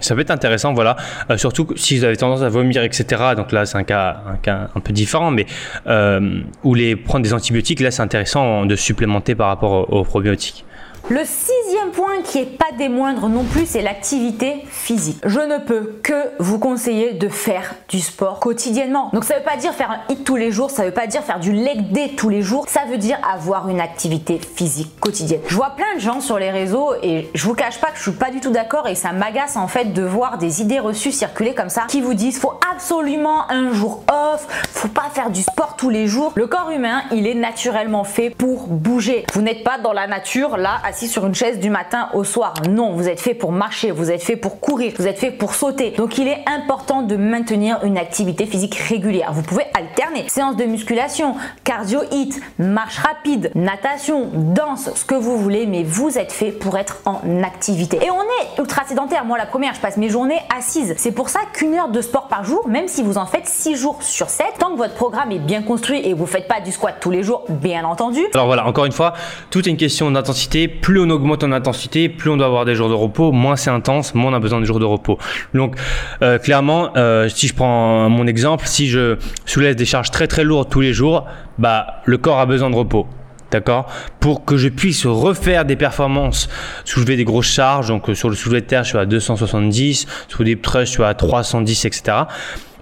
ça 0.00 0.14
peut 0.14 0.20
être 0.20 0.30
intéressant, 0.30 0.72
voilà. 0.72 0.96
Euh, 1.30 1.36
surtout 1.36 1.68
si 1.76 1.96
vous 1.98 2.04
avez 2.04 2.16
tendance 2.16 2.42
à 2.42 2.48
vomir, 2.48 2.82
etc. 2.82 3.22
Donc 3.36 3.52
là, 3.52 3.66
c'est 3.66 3.78
un 3.78 3.84
cas, 3.84 4.22
un 4.26 4.36
cas 4.36 4.68
un 4.74 4.80
peu 4.80 4.92
différent, 4.92 5.30
mais 5.30 5.46
euh, 5.86 6.40
ou 6.64 6.74
les 6.74 6.96
prendre 6.96 7.22
des 7.22 7.32
antibiotiques, 7.32 7.80
là, 7.80 7.90
c'est 7.90 8.02
intéressant 8.02 8.66
de 8.66 8.76
supplémenter 8.76 9.34
par 9.34 9.48
rapport 9.48 9.92
aux 9.92 10.02
probiotiques. 10.02 10.64
Le 11.08 11.20
sixième 11.24 11.90
point 11.92 12.01
qui 12.20 12.38
est 12.38 12.58
pas 12.58 12.72
des 12.76 12.88
moindres 12.88 13.28
non 13.28 13.44
plus, 13.44 13.66
c'est 13.66 13.82
l'activité 13.82 14.64
physique. 14.68 15.18
Je 15.24 15.40
ne 15.40 15.58
peux 15.58 16.00
que 16.02 16.30
vous 16.38 16.58
conseiller 16.58 17.12
de 17.12 17.28
faire 17.28 17.74
du 17.88 18.00
sport 18.00 18.40
quotidiennement. 18.40 19.10
Donc 19.12 19.24
ça 19.24 19.36
veut 19.36 19.44
pas 19.44 19.56
dire 19.56 19.72
faire 19.72 19.90
un 19.90 20.12
hit 20.12 20.24
tous 20.24 20.36
les 20.36 20.50
jours, 20.50 20.70
ça 20.70 20.84
veut 20.84 20.90
pas 20.90 21.06
dire 21.06 21.22
faire 21.22 21.40
du 21.40 21.52
leg 21.52 21.92
day 21.92 22.10
tous 22.16 22.28
les 22.28 22.42
jours, 22.42 22.66
ça 22.68 22.82
veut 22.90 22.98
dire 22.98 23.18
avoir 23.32 23.68
une 23.68 23.80
activité 23.80 24.38
physique 24.38 24.98
quotidienne. 25.00 25.40
Je 25.46 25.56
vois 25.56 25.70
plein 25.70 25.94
de 25.94 26.00
gens 26.00 26.20
sur 26.20 26.38
les 26.38 26.50
réseaux 26.50 26.92
et 27.02 27.30
je 27.34 27.44
vous 27.44 27.54
cache 27.54 27.80
pas 27.80 27.88
que 27.88 27.96
je 27.96 28.02
suis 28.02 28.12
pas 28.12 28.30
du 28.30 28.40
tout 28.40 28.50
d'accord 28.50 28.88
et 28.88 28.94
ça 28.94 29.12
m'agace 29.12 29.56
en 29.56 29.68
fait 29.68 29.92
de 29.92 30.02
voir 30.02 30.38
des 30.38 30.60
idées 30.60 30.80
reçues 30.80 31.12
circuler 31.12 31.54
comme 31.54 31.68
ça 31.68 31.82
qui 31.88 32.00
vous 32.00 32.14
disent 32.14 32.38
faut 32.38 32.54
absolument 32.72 33.50
un 33.50 33.72
jour 33.72 34.02
off, 34.10 34.46
faut 34.70 34.88
pas 34.88 35.10
faire 35.12 35.30
du 35.30 35.42
sport 35.42 35.76
tous 35.76 35.90
les 35.90 36.06
jours. 36.06 36.32
Le 36.34 36.46
corps 36.46 36.70
humain, 36.70 37.02
il 37.12 37.26
est 37.26 37.34
naturellement 37.34 38.04
fait 38.04 38.30
pour 38.30 38.66
bouger. 38.66 39.24
Vous 39.32 39.42
n'êtes 39.42 39.64
pas 39.64 39.78
dans 39.78 39.92
la 39.92 40.06
nature 40.06 40.56
là 40.56 40.80
assis 40.84 41.08
sur 41.08 41.26
une 41.26 41.34
chaise 41.34 41.58
du 41.58 41.70
matin 41.70 42.08
au 42.14 42.24
soir. 42.24 42.54
Non, 42.68 42.92
vous 42.92 43.08
êtes 43.08 43.20
fait 43.20 43.34
pour 43.34 43.52
marcher, 43.52 43.90
vous 43.90 44.10
êtes 44.10 44.22
fait 44.22 44.36
pour 44.36 44.60
courir, 44.60 44.92
vous 44.98 45.06
êtes 45.06 45.18
fait 45.18 45.30
pour 45.30 45.54
sauter. 45.54 45.90
Donc 45.90 46.18
il 46.18 46.28
est 46.28 46.44
important 46.46 47.02
de 47.02 47.16
maintenir 47.16 47.78
une 47.84 47.98
activité 47.98 48.46
physique 48.46 48.74
régulière. 48.74 49.32
Vous 49.32 49.42
pouvez 49.42 49.64
alterner 49.74 50.28
séance 50.28 50.56
de 50.56 50.64
musculation, 50.64 51.34
cardio 51.64 52.00
hit, 52.10 52.40
marche 52.58 52.98
rapide, 52.98 53.50
natation, 53.54 54.30
danse, 54.34 54.90
ce 54.94 55.04
que 55.04 55.14
vous 55.14 55.38
voulez, 55.38 55.66
mais 55.66 55.82
vous 55.82 56.18
êtes 56.18 56.32
fait 56.32 56.52
pour 56.52 56.76
être 56.78 57.02
en 57.04 57.20
activité. 57.42 57.98
Et 58.02 58.10
on 58.10 58.22
est 58.22 58.58
ultra 58.58 58.84
sédentaire. 58.84 59.24
Moi, 59.24 59.38
la 59.38 59.46
première, 59.46 59.74
je 59.74 59.80
passe 59.80 59.96
mes 59.96 60.08
journées 60.08 60.40
assises. 60.56 60.94
C'est 60.96 61.12
pour 61.12 61.28
ça 61.28 61.40
qu'une 61.52 61.74
heure 61.74 61.88
de 61.88 62.00
sport 62.00 62.28
par 62.28 62.44
jour, 62.44 62.66
même 62.68 62.88
si 62.88 63.02
vous 63.02 63.18
en 63.18 63.26
faites 63.26 63.46
6 63.46 63.76
jours 63.76 64.02
sur 64.02 64.28
7, 64.28 64.46
tant 64.58 64.72
que 64.72 64.78
votre 64.78 64.94
programme 64.94 65.32
est 65.32 65.38
bien 65.38 65.62
construit 65.62 66.00
et 66.00 66.12
que 66.12 66.16
vous 66.16 66.26
faites 66.26 66.48
pas 66.48 66.60
du 66.60 66.72
squat 66.72 66.96
tous 67.00 67.10
les 67.10 67.22
jours, 67.22 67.44
bien 67.48 67.84
entendu. 67.84 68.20
Alors 68.34 68.46
voilà, 68.46 68.66
encore 68.66 68.84
une 68.84 68.92
fois, 68.92 69.14
tout 69.50 69.60
est 69.60 69.70
une 69.70 69.76
question 69.76 70.10
d'intensité 70.10 70.68
plus 70.68 71.00
on 71.00 71.10
augmente 71.10 71.44
en 71.44 71.52
intensité, 71.52 71.91
plus 71.92 72.30
on 72.30 72.36
doit 72.36 72.46
avoir 72.46 72.64
des 72.64 72.74
jours 72.74 72.88
de 72.88 72.94
repos, 72.94 73.32
moins 73.32 73.56
c'est 73.56 73.70
intense, 73.70 74.14
moins 74.14 74.32
on 74.32 74.34
a 74.34 74.40
besoin 74.40 74.60
de 74.60 74.64
jours 74.64 74.80
de 74.80 74.84
repos. 74.84 75.18
Donc 75.54 75.76
euh, 76.22 76.38
clairement, 76.38 76.90
euh, 76.96 77.28
si 77.28 77.48
je 77.48 77.54
prends 77.54 78.08
mon 78.08 78.26
exemple, 78.26 78.66
si 78.66 78.88
je 78.88 79.16
soulève 79.46 79.74
des 79.74 79.84
charges 79.84 80.10
très 80.10 80.26
très 80.26 80.44
lourdes 80.44 80.68
tous 80.70 80.80
les 80.80 80.92
jours, 80.92 81.26
bah 81.58 82.02
le 82.04 82.18
corps 82.18 82.38
a 82.38 82.46
besoin 82.46 82.70
de 82.70 82.76
repos. 82.76 83.06
D'accord? 83.50 83.86
Pour 84.18 84.46
que 84.46 84.56
je 84.56 84.70
puisse 84.70 85.04
refaire 85.04 85.66
des 85.66 85.76
performances, 85.76 86.48
soulever 86.86 87.16
des 87.16 87.24
grosses 87.24 87.52
charges, 87.52 87.88
donc 87.88 88.08
euh, 88.08 88.14
sur 88.14 88.30
le 88.30 88.34
soulevé 88.34 88.62
de 88.62 88.66
terre, 88.66 88.82
je 88.82 88.90
suis 88.90 88.98
à 88.98 89.04
270, 89.04 90.06
sur 90.28 90.44
des 90.44 90.58
trusts, 90.58 90.86
je 90.86 90.92
suis 90.92 91.04
à 91.04 91.14
310, 91.14 91.84
etc 91.84 92.02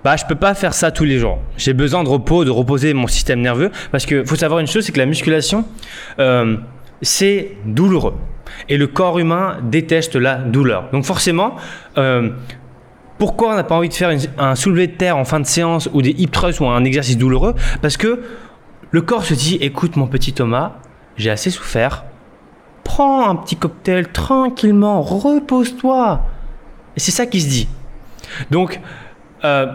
bah, 0.03 0.17
je 0.17 0.25
peux 0.25 0.35
pas 0.35 0.55
faire 0.55 0.73
ça 0.73 0.91
tous 0.91 1.05
les 1.05 1.19
jours. 1.19 1.41
J'ai 1.59 1.75
besoin 1.75 2.03
de 2.03 2.09
repos, 2.09 2.47
de 2.47 2.51
reposer 2.51 2.95
mon 2.95 3.07
système 3.07 3.43
nerveux. 3.43 3.71
Parce 3.93 4.07
que 4.07 4.25
faut 4.25 4.35
savoir 4.37 4.61
une 4.61 4.67
chose, 4.67 4.83
c'est 4.87 4.93
que 4.93 4.99
la 4.99 5.05
musculation, 5.05 5.67
c'est 7.03 7.53
douloureux. 7.67 8.15
Et 8.69 8.77
le 8.77 8.87
corps 8.87 9.19
humain 9.19 9.59
déteste 9.63 10.17
la 10.17 10.37
douleur. 10.37 10.91
Donc 10.93 11.05
forcément, 11.05 11.57
euh, 11.99 12.31
pourquoi 13.19 13.53
on 13.53 13.57
n'a 13.57 13.65
pas 13.65 13.75
envie 13.75 13.89
de 13.89 13.95
faire 13.95 14.11
un 14.39 14.55
soulevé 14.55 14.87
de 14.87 14.93
terre 14.93 15.17
en 15.17 15.25
fin 15.25 15.41
de 15.41 15.47
séance 15.47 15.89
ou 15.93 16.03
des 16.03 16.11
hip 16.11 16.29
thrusts 16.29 16.61
ou 16.61 16.67
un 16.67 16.85
exercice 16.85 17.19
douloureux? 17.19 17.55
Parce 17.83 17.97
que 17.97 18.23
le 18.91 19.03
corps 19.03 19.25
se 19.25 19.35
dit, 19.35 19.57
écoute 19.61 19.97
mon 19.97 20.07
petit 20.07 20.33
Thomas, 20.33 20.73
j'ai 21.17 21.31
assez 21.31 21.51
souffert. 21.51 22.05
Prends 22.83 23.29
un 23.29 23.37
petit 23.37 23.57
cocktail 23.57 24.09
tranquillement, 24.09 25.03
repose-toi. 25.03 26.23
Et 26.97 27.01
c'est 27.01 27.13
ça 27.13 27.27
qui 27.27 27.41
se 27.41 27.49
dit. 27.49 27.69
Donc, 28.51 28.81
euh, 29.45 29.67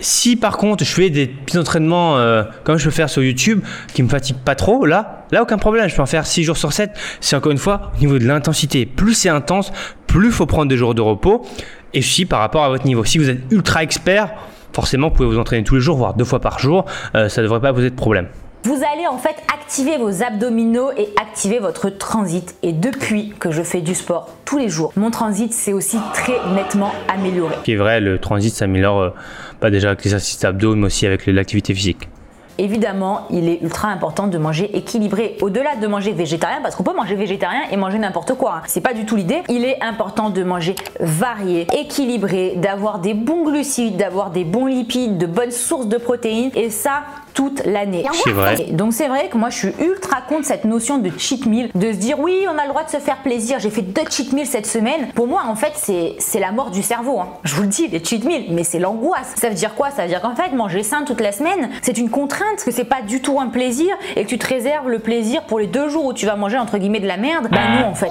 si 0.00 0.36
par 0.36 0.56
contre 0.56 0.84
je 0.84 0.92
fais 0.92 1.10
des 1.10 1.26
petits 1.26 1.58
entraînements 1.58 2.16
euh, 2.16 2.44
comme 2.64 2.78
je 2.78 2.84
peux 2.84 2.90
faire 2.90 3.10
sur 3.10 3.22
YouTube 3.22 3.62
qui 3.94 4.02
me 4.02 4.08
fatiguent 4.08 4.38
pas 4.44 4.54
trop, 4.54 4.86
là, 4.86 5.26
là 5.30 5.42
aucun 5.42 5.58
problème, 5.58 5.88
je 5.88 5.96
peux 5.96 6.02
en 6.02 6.06
faire 6.06 6.26
6 6.26 6.44
jours 6.44 6.56
sur 6.56 6.72
7. 6.72 6.90
C'est 7.20 7.36
encore 7.36 7.52
une 7.52 7.58
fois 7.58 7.92
au 7.96 8.00
niveau 8.00 8.18
de 8.18 8.26
l'intensité. 8.26 8.86
Plus 8.86 9.14
c'est 9.14 9.28
intense, 9.28 9.72
plus 10.06 10.26
il 10.26 10.32
faut 10.32 10.46
prendre 10.46 10.68
des 10.68 10.76
jours 10.76 10.94
de 10.94 11.02
repos. 11.02 11.44
Et 11.94 12.00
aussi 12.00 12.26
par 12.26 12.40
rapport 12.40 12.64
à 12.64 12.68
votre 12.68 12.84
niveau. 12.84 13.02
Si 13.04 13.16
vous 13.16 13.30
êtes 13.30 13.40
ultra 13.50 13.82
expert, 13.82 14.34
forcément 14.72 15.08
vous 15.08 15.14
pouvez 15.14 15.28
vous 15.28 15.38
entraîner 15.38 15.64
tous 15.64 15.76
les 15.76 15.80
jours, 15.80 15.96
voire 15.96 16.14
deux 16.14 16.24
fois 16.24 16.40
par 16.40 16.58
jour. 16.58 16.84
Euh, 17.14 17.28
ça 17.28 17.40
ne 17.40 17.46
devrait 17.46 17.60
pas 17.60 17.72
poser 17.72 17.90
de 17.90 17.96
problème. 17.96 18.28
Vous 18.64 18.82
allez 18.92 19.06
en 19.06 19.18
fait 19.18 19.36
activer 19.54 19.96
vos 19.96 20.22
abdominaux 20.22 20.90
et 20.96 21.08
activer 21.20 21.58
votre 21.58 21.88
transit. 21.88 22.56
Et 22.62 22.72
depuis 22.72 23.32
que 23.38 23.50
je 23.50 23.62
fais 23.62 23.80
du 23.80 23.94
sport 23.94 24.28
tous 24.44 24.58
les 24.58 24.68
jours, 24.68 24.92
mon 24.96 25.10
transit 25.10 25.52
s'est 25.52 25.72
aussi 25.72 25.98
très 26.12 26.34
nettement 26.54 26.92
amélioré. 27.08 27.54
Ce 27.60 27.64
qui 27.64 27.72
est 27.72 27.76
vrai, 27.76 28.00
le 28.00 28.18
transit 28.18 28.52
s'améliore 28.52 29.00
euh, 29.00 29.10
pas 29.60 29.70
déjà 29.70 29.88
avec 29.88 30.04
les 30.04 30.08
exercices 30.08 30.44
abdos, 30.44 30.74
mais 30.74 30.86
aussi 30.86 31.06
avec 31.06 31.26
l'activité 31.26 31.74
physique. 31.74 32.08
Évidemment, 32.60 33.28
il 33.30 33.48
est 33.48 33.62
ultra 33.62 33.86
important 33.86 34.26
de 34.26 34.36
manger 34.36 34.76
équilibré. 34.76 35.36
Au-delà 35.40 35.76
de 35.76 35.86
manger 35.86 36.10
végétarien, 36.10 36.58
parce 36.60 36.74
qu'on 36.74 36.82
peut 36.82 36.94
manger 36.94 37.14
végétarien 37.14 37.62
et 37.70 37.76
manger 37.76 37.98
n'importe 37.98 38.34
quoi. 38.34 38.56
Hein. 38.56 38.62
C'est 38.66 38.80
pas 38.80 38.94
du 38.94 39.06
tout 39.06 39.14
l'idée. 39.14 39.42
Il 39.48 39.64
est 39.64 39.80
important 39.80 40.30
de 40.30 40.42
manger 40.42 40.74
varié, 40.98 41.68
équilibré, 41.72 42.54
d'avoir 42.56 42.98
des 42.98 43.14
bons 43.14 43.44
glucides, 43.44 43.96
d'avoir 43.96 44.30
des 44.30 44.42
bons 44.42 44.66
lipides, 44.66 45.18
de 45.18 45.26
bonnes 45.26 45.52
sources 45.52 45.86
de 45.86 45.98
protéines. 45.98 46.50
Et 46.56 46.70
ça, 46.70 47.04
toute 47.38 47.64
l'année. 47.64 48.04
C'est 48.24 48.32
vrai. 48.32 48.56
Donc 48.72 48.92
c'est 48.92 49.06
vrai 49.06 49.28
que 49.28 49.38
moi 49.38 49.48
je 49.48 49.58
suis 49.58 49.72
ultra 49.80 50.22
contre 50.22 50.44
cette 50.44 50.64
notion 50.64 50.98
de 50.98 51.08
cheat 51.16 51.46
meal, 51.46 51.70
de 51.72 51.92
se 51.92 51.96
dire 51.96 52.18
oui 52.18 52.46
on 52.52 52.58
a 52.58 52.64
le 52.64 52.70
droit 52.70 52.82
de 52.82 52.90
se 52.90 52.96
faire 52.96 53.18
plaisir, 53.18 53.60
j'ai 53.60 53.70
fait 53.70 53.82
deux 53.82 54.02
cheat 54.10 54.32
meals 54.32 54.48
cette 54.48 54.66
semaine. 54.66 55.12
Pour 55.14 55.28
moi 55.28 55.42
en 55.46 55.54
fait 55.54 55.72
c'est 55.76 56.40
la 56.40 56.50
mort 56.50 56.72
du 56.72 56.82
cerveau. 56.82 57.20
Hein. 57.20 57.28
Je 57.44 57.54
vous 57.54 57.62
le 57.62 57.68
dis, 57.68 57.86
les 57.86 58.02
cheat 58.02 58.24
meals, 58.24 58.46
mais 58.50 58.64
c'est 58.64 58.80
l'angoisse. 58.80 59.34
Ça 59.36 59.50
veut 59.50 59.54
dire 59.54 59.76
quoi? 59.76 59.92
Ça 59.92 60.02
veut 60.02 60.08
dire 60.08 60.20
qu'en 60.20 60.34
fait 60.34 60.50
manger 60.50 60.82
sain 60.82 61.04
toute 61.04 61.20
la 61.20 61.30
semaine, 61.30 61.70
c'est 61.80 61.96
une 61.96 62.10
contrainte, 62.10 62.64
que 62.64 62.72
c'est 62.72 62.82
pas 62.82 63.02
du 63.02 63.22
tout 63.22 63.38
un 63.38 63.46
plaisir 63.46 63.94
et 64.16 64.24
que 64.24 64.28
tu 64.28 64.38
te 64.38 64.46
réserves 64.48 64.88
le 64.88 64.98
plaisir 64.98 65.44
pour 65.44 65.60
les 65.60 65.68
deux 65.68 65.88
jours 65.88 66.06
où 66.06 66.12
tu 66.12 66.26
vas 66.26 66.34
manger 66.34 66.58
entre 66.58 66.76
guillemets 66.78 66.98
de 66.98 67.06
la 67.06 67.18
merde. 67.18 67.46
Bah 67.52 67.58
non 67.78 67.86
en 67.86 67.94
fait. 67.94 68.10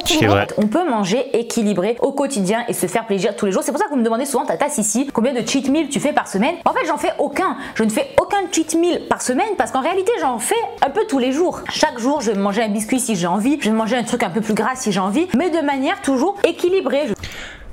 On 0.57 0.67
peut 0.67 0.89
manger 0.89 1.37
équilibré 1.37 1.97
au 2.01 2.13
quotidien 2.13 2.63
et 2.69 2.73
se 2.73 2.87
faire 2.87 3.05
plaisir 3.05 3.35
tous 3.35 3.45
les 3.45 3.51
jours. 3.51 3.63
C'est 3.63 3.73
pour 3.73 3.81
ça 3.81 3.87
que 3.87 3.91
vous 3.91 3.99
me 3.99 4.05
demandez 4.05 4.23
souvent 4.23 4.45
ta 4.45 4.55
tasse 4.55 4.77
ici, 4.77 5.09
combien 5.11 5.33
de 5.33 5.45
cheat 5.45 5.67
meals 5.67 5.89
tu 5.89 5.99
fais 5.99 6.13
par 6.13 6.29
semaine? 6.29 6.55
En 6.63 6.71
fait 6.71 6.85
j'en 6.87 6.97
fais 6.97 7.11
aucun. 7.19 7.57
Je 7.75 7.83
ne 7.83 7.89
fais 7.89 8.07
aucun 8.21 8.37
cheat 8.53 8.73
meal 8.75 9.01
par 9.09 9.16
semaine 9.21 9.47
parce 9.57 9.71
qu'en 9.71 9.81
réalité 9.81 10.11
j'en 10.21 10.39
fais 10.39 10.55
un 10.85 10.89
peu 10.89 11.01
tous 11.07 11.19
les 11.19 11.31
jours. 11.31 11.61
Chaque 11.71 11.99
jour 11.99 12.21
je 12.21 12.31
vais 12.31 12.39
manger 12.39 12.63
un 12.63 12.69
biscuit 12.69 12.99
si 12.99 13.15
j'ai 13.15 13.27
envie, 13.27 13.57
je 13.61 13.69
vais 13.69 13.75
manger 13.75 13.95
un 13.95 14.03
truc 14.03 14.23
un 14.23 14.29
peu 14.29 14.41
plus 14.41 14.53
gras 14.53 14.75
si 14.75 14.91
j'ai 14.91 14.99
envie, 14.99 15.27
mais 15.37 15.49
de 15.49 15.65
manière 15.65 16.01
toujours 16.01 16.35
équilibrée. 16.43 17.07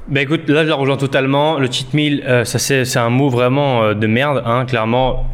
Bah 0.07 0.21
écoute, 0.21 0.49
là 0.51 0.65
je 0.65 0.69
la 0.69 0.75
rejoins 0.75 0.99
totalement. 0.99 1.59
Le 1.59 1.71
cheat 1.71 1.95
meal, 1.95 2.23
euh, 2.27 2.45
ça 2.45 2.59
c'est 2.59 2.97
un 2.99 3.09
mot 3.09 3.31
vraiment 3.31 3.83
euh, 3.83 3.95
de 3.95 4.07
merde, 4.07 4.43
hein, 4.45 4.67
clairement. 4.67 5.27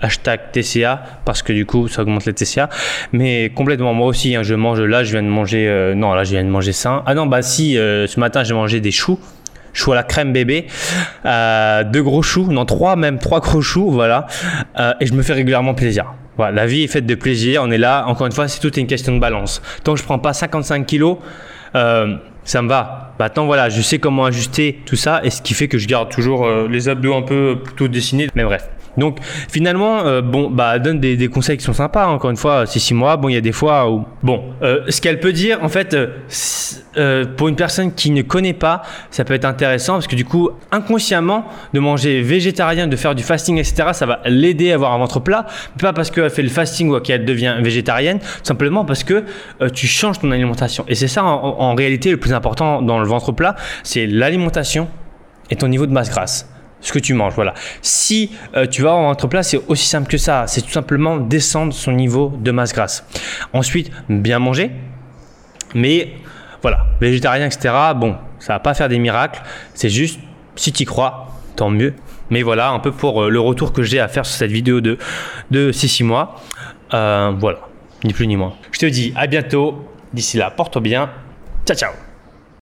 Hashtag 0.00 0.52
TCA 0.52 1.02
parce 1.24 1.42
que 1.42 1.52
du 1.52 1.66
coup 1.66 1.88
ça 1.88 2.02
augmente 2.02 2.24
les 2.24 2.32
TCA 2.32 2.68
mais 3.10 3.50
complètement 3.52 3.94
moi 3.94 4.06
aussi 4.06 4.36
hein, 4.36 4.44
je 4.44 4.54
mange 4.54 4.80
là 4.80 5.02
je 5.02 5.10
viens 5.10 5.24
de 5.24 5.28
manger 5.28 5.66
euh, 5.66 5.96
non 5.96 6.14
là 6.14 6.22
je 6.22 6.30
viens 6.30 6.44
de 6.44 6.48
manger 6.48 6.70
sain 6.70 7.02
ah 7.04 7.14
non 7.16 7.26
bah 7.26 7.42
si 7.42 7.74
ce 7.74 8.20
matin 8.20 8.44
j'ai 8.44 8.54
mangé 8.54 8.78
des 8.80 8.92
choux 8.92 9.18
choux 9.78 9.92
à 9.92 9.94
la 9.94 10.02
crème 10.02 10.32
bébé, 10.32 10.66
euh, 11.24 11.84
deux 11.84 12.02
gros 12.02 12.22
choux, 12.22 12.50
non 12.50 12.64
trois 12.64 12.96
même, 12.96 13.18
trois 13.18 13.40
gros 13.40 13.62
choux, 13.62 13.90
voilà. 13.90 14.26
Euh, 14.78 14.92
et 15.00 15.06
je 15.06 15.14
me 15.14 15.22
fais 15.22 15.32
régulièrement 15.32 15.74
plaisir. 15.74 16.12
Voilà, 16.36 16.52
la 16.52 16.66
vie 16.66 16.84
est 16.84 16.88
faite 16.88 17.06
de 17.06 17.14
plaisir, 17.14 17.62
on 17.64 17.70
est 17.70 17.78
là, 17.78 18.04
encore 18.06 18.26
une 18.26 18.32
fois, 18.32 18.48
c'est 18.48 18.60
toute 18.60 18.76
une 18.76 18.86
question 18.86 19.14
de 19.14 19.20
balance. 19.20 19.62
Tant 19.84 19.94
que 19.94 20.00
je 20.00 20.04
prends 20.04 20.18
pas 20.18 20.32
55 20.32 20.86
kilos, 20.86 21.18
euh, 21.74 22.16
ça 22.44 22.62
me 22.62 22.68
va. 22.68 23.14
Maintenant, 23.18 23.46
voilà, 23.46 23.68
je 23.68 23.82
sais 23.82 23.98
comment 23.98 24.24
ajuster 24.24 24.80
tout 24.86 24.96
ça, 24.96 25.20
et 25.24 25.30
ce 25.30 25.42
qui 25.42 25.54
fait 25.54 25.68
que 25.68 25.78
je 25.78 25.88
garde 25.88 26.10
toujours 26.10 26.48
les 26.68 26.88
abdos 26.88 27.14
un 27.14 27.22
peu 27.22 27.58
plutôt 27.62 27.88
dessinés, 27.88 28.28
mais 28.34 28.44
bref. 28.44 28.68
Donc 28.98 29.18
finalement, 29.48 30.00
euh, 30.00 30.20
bon, 30.20 30.50
bah 30.50 30.78
donne 30.78 31.00
des, 31.00 31.28
conseils 31.28 31.56
qui 31.56 31.64
sont 31.64 31.72
sympas. 31.72 32.04
Hein. 32.04 32.10
Encore 32.12 32.30
une 32.30 32.36
fois, 32.36 32.66
c'est 32.66 32.78
six 32.78 32.94
mois. 32.94 33.16
Bon, 33.16 33.28
il 33.28 33.34
y 33.34 33.36
a 33.36 33.40
des 33.40 33.52
fois 33.52 33.90
où, 33.90 34.04
bon, 34.22 34.42
euh, 34.62 34.82
ce 34.88 35.00
qu'elle 35.00 35.20
peut 35.20 35.32
dire, 35.32 35.58
en 35.62 35.68
fait, 35.68 35.96
euh, 36.96 37.24
pour 37.36 37.48
une 37.48 37.56
personne 37.56 37.92
qui 37.92 38.10
ne 38.10 38.22
connaît 38.22 38.52
pas, 38.52 38.82
ça 39.10 39.24
peut 39.24 39.34
être 39.34 39.44
intéressant 39.44 39.94
parce 39.94 40.06
que 40.06 40.16
du 40.16 40.24
coup, 40.24 40.50
inconsciemment, 40.72 41.46
de 41.72 41.80
manger 41.80 42.22
végétarien, 42.22 42.86
de 42.86 42.96
faire 42.96 43.14
du 43.14 43.22
fasting, 43.22 43.58
etc., 43.58 43.90
ça 43.92 44.06
va 44.06 44.20
l'aider 44.24 44.72
à 44.72 44.74
avoir 44.74 44.92
un 44.92 44.98
ventre 44.98 45.20
plat. 45.20 45.46
Pas 45.80 45.92
parce 45.92 46.10
qu'elle 46.10 46.30
fait 46.30 46.42
le 46.42 46.48
fasting 46.48 46.90
ou 46.90 47.00
qu'elle 47.00 47.24
devient 47.24 47.56
végétarienne, 47.62 48.18
simplement 48.42 48.84
parce 48.84 49.04
que 49.04 49.24
tu 49.72 49.86
changes 49.86 50.18
ton 50.18 50.30
alimentation. 50.32 50.84
Et 50.88 50.94
c'est 50.94 51.08
ça 51.08 51.24
en 51.24 51.74
réalité 51.74 52.10
le 52.10 52.16
plus 52.16 52.32
important 52.32 52.82
dans 52.82 52.98
le 52.98 53.06
ventre 53.06 53.32
plat, 53.32 53.54
c'est 53.84 54.06
l'alimentation 54.06 54.88
et 55.50 55.56
ton 55.56 55.68
niveau 55.68 55.86
de 55.86 55.92
masse 55.92 56.10
grasse 56.10 56.46
ce 56.80 56.92
que 56.92 56.98
tu 56.98 57.14
manges. 57.14 57.34
Voilà. 57.34 57.54
Si 57.82 58.32
euh, 58.56 58.66
tu 58.66 58.82
vas 58.82 58.92
en 58.92 59.04
ventre 59.04 59.26
plat, 59.26 59.42
c'est 59.42 59.60
aussi 59.68 59.86
simple 59.86 60.08
que 60.08 60.18
ça. 60.18 60.46
C'est 60.46 60.62
tout 60.62 60.70
simplement 60.70 61.16
descendre 61.16 61.72
son 61.72 61.92
niveau 61.92 62.32
de 62.38 62.50
masse 62.50 62.72
grasse. 62.72 63.06
Ensuite, 63.52 63.90
bien 64.08 64.38
manger. 64.38 64.70
Mais 65.74 66.12
voilà, 66.62 66.86
végétarien, 67.00 67.46
etc. 67.46 67.74
Bon, 67.96 68.16
ça 68.38 68.54
va 68.54 68.60
pas 68.60 68.74
faire 68.74 68.88
des 68.88 68.98
miracles. 68.98 69.42
C'est 69.74 69.90
juste, 69.90 70.20
si 70.56 70.72
tu 70.72 70.84
crois, 70.84 71.28
tant 71.56 71.70
mieux. 71.70 71.94
Mais 72.30 72.42
voilà, 72.42 72.70
un 72.70 72.78
peu 72.78 72.92
pour 72.92 73.24
euh, 73.24 73.30
le 73.30 73.40
retour 73.40 73.72
que 73.72 73.82
j'ai 73.82 74.00
à 74.00 74.08
faire 74.08 74.26
sur 74.26 74.36
cette 74.36 74.50
vidéo 74.50 74.80
de, 74.80 74.98
de 75.50 75.72
6 75.72 76.04
mois. 76.04 76.40
Euh, 76.94 77.32
voilà, 77.38 77.60
ni 78.04 78.12
plus 78.12 78.26
ni 78.26 78.36
moins. 78.36 78.54
Je 78.72 78.78
te 78.78 78.86
dis 78.86 79.12
à 79.16 79.26
bientôt. 79.26 79.84
D'ici 80.12 80.38
là, 80.38 80.50
porte 80.50 80.78
bien. 80.78 81.10
Ciao, 81.66 81.76
ciao. 81.76 82.07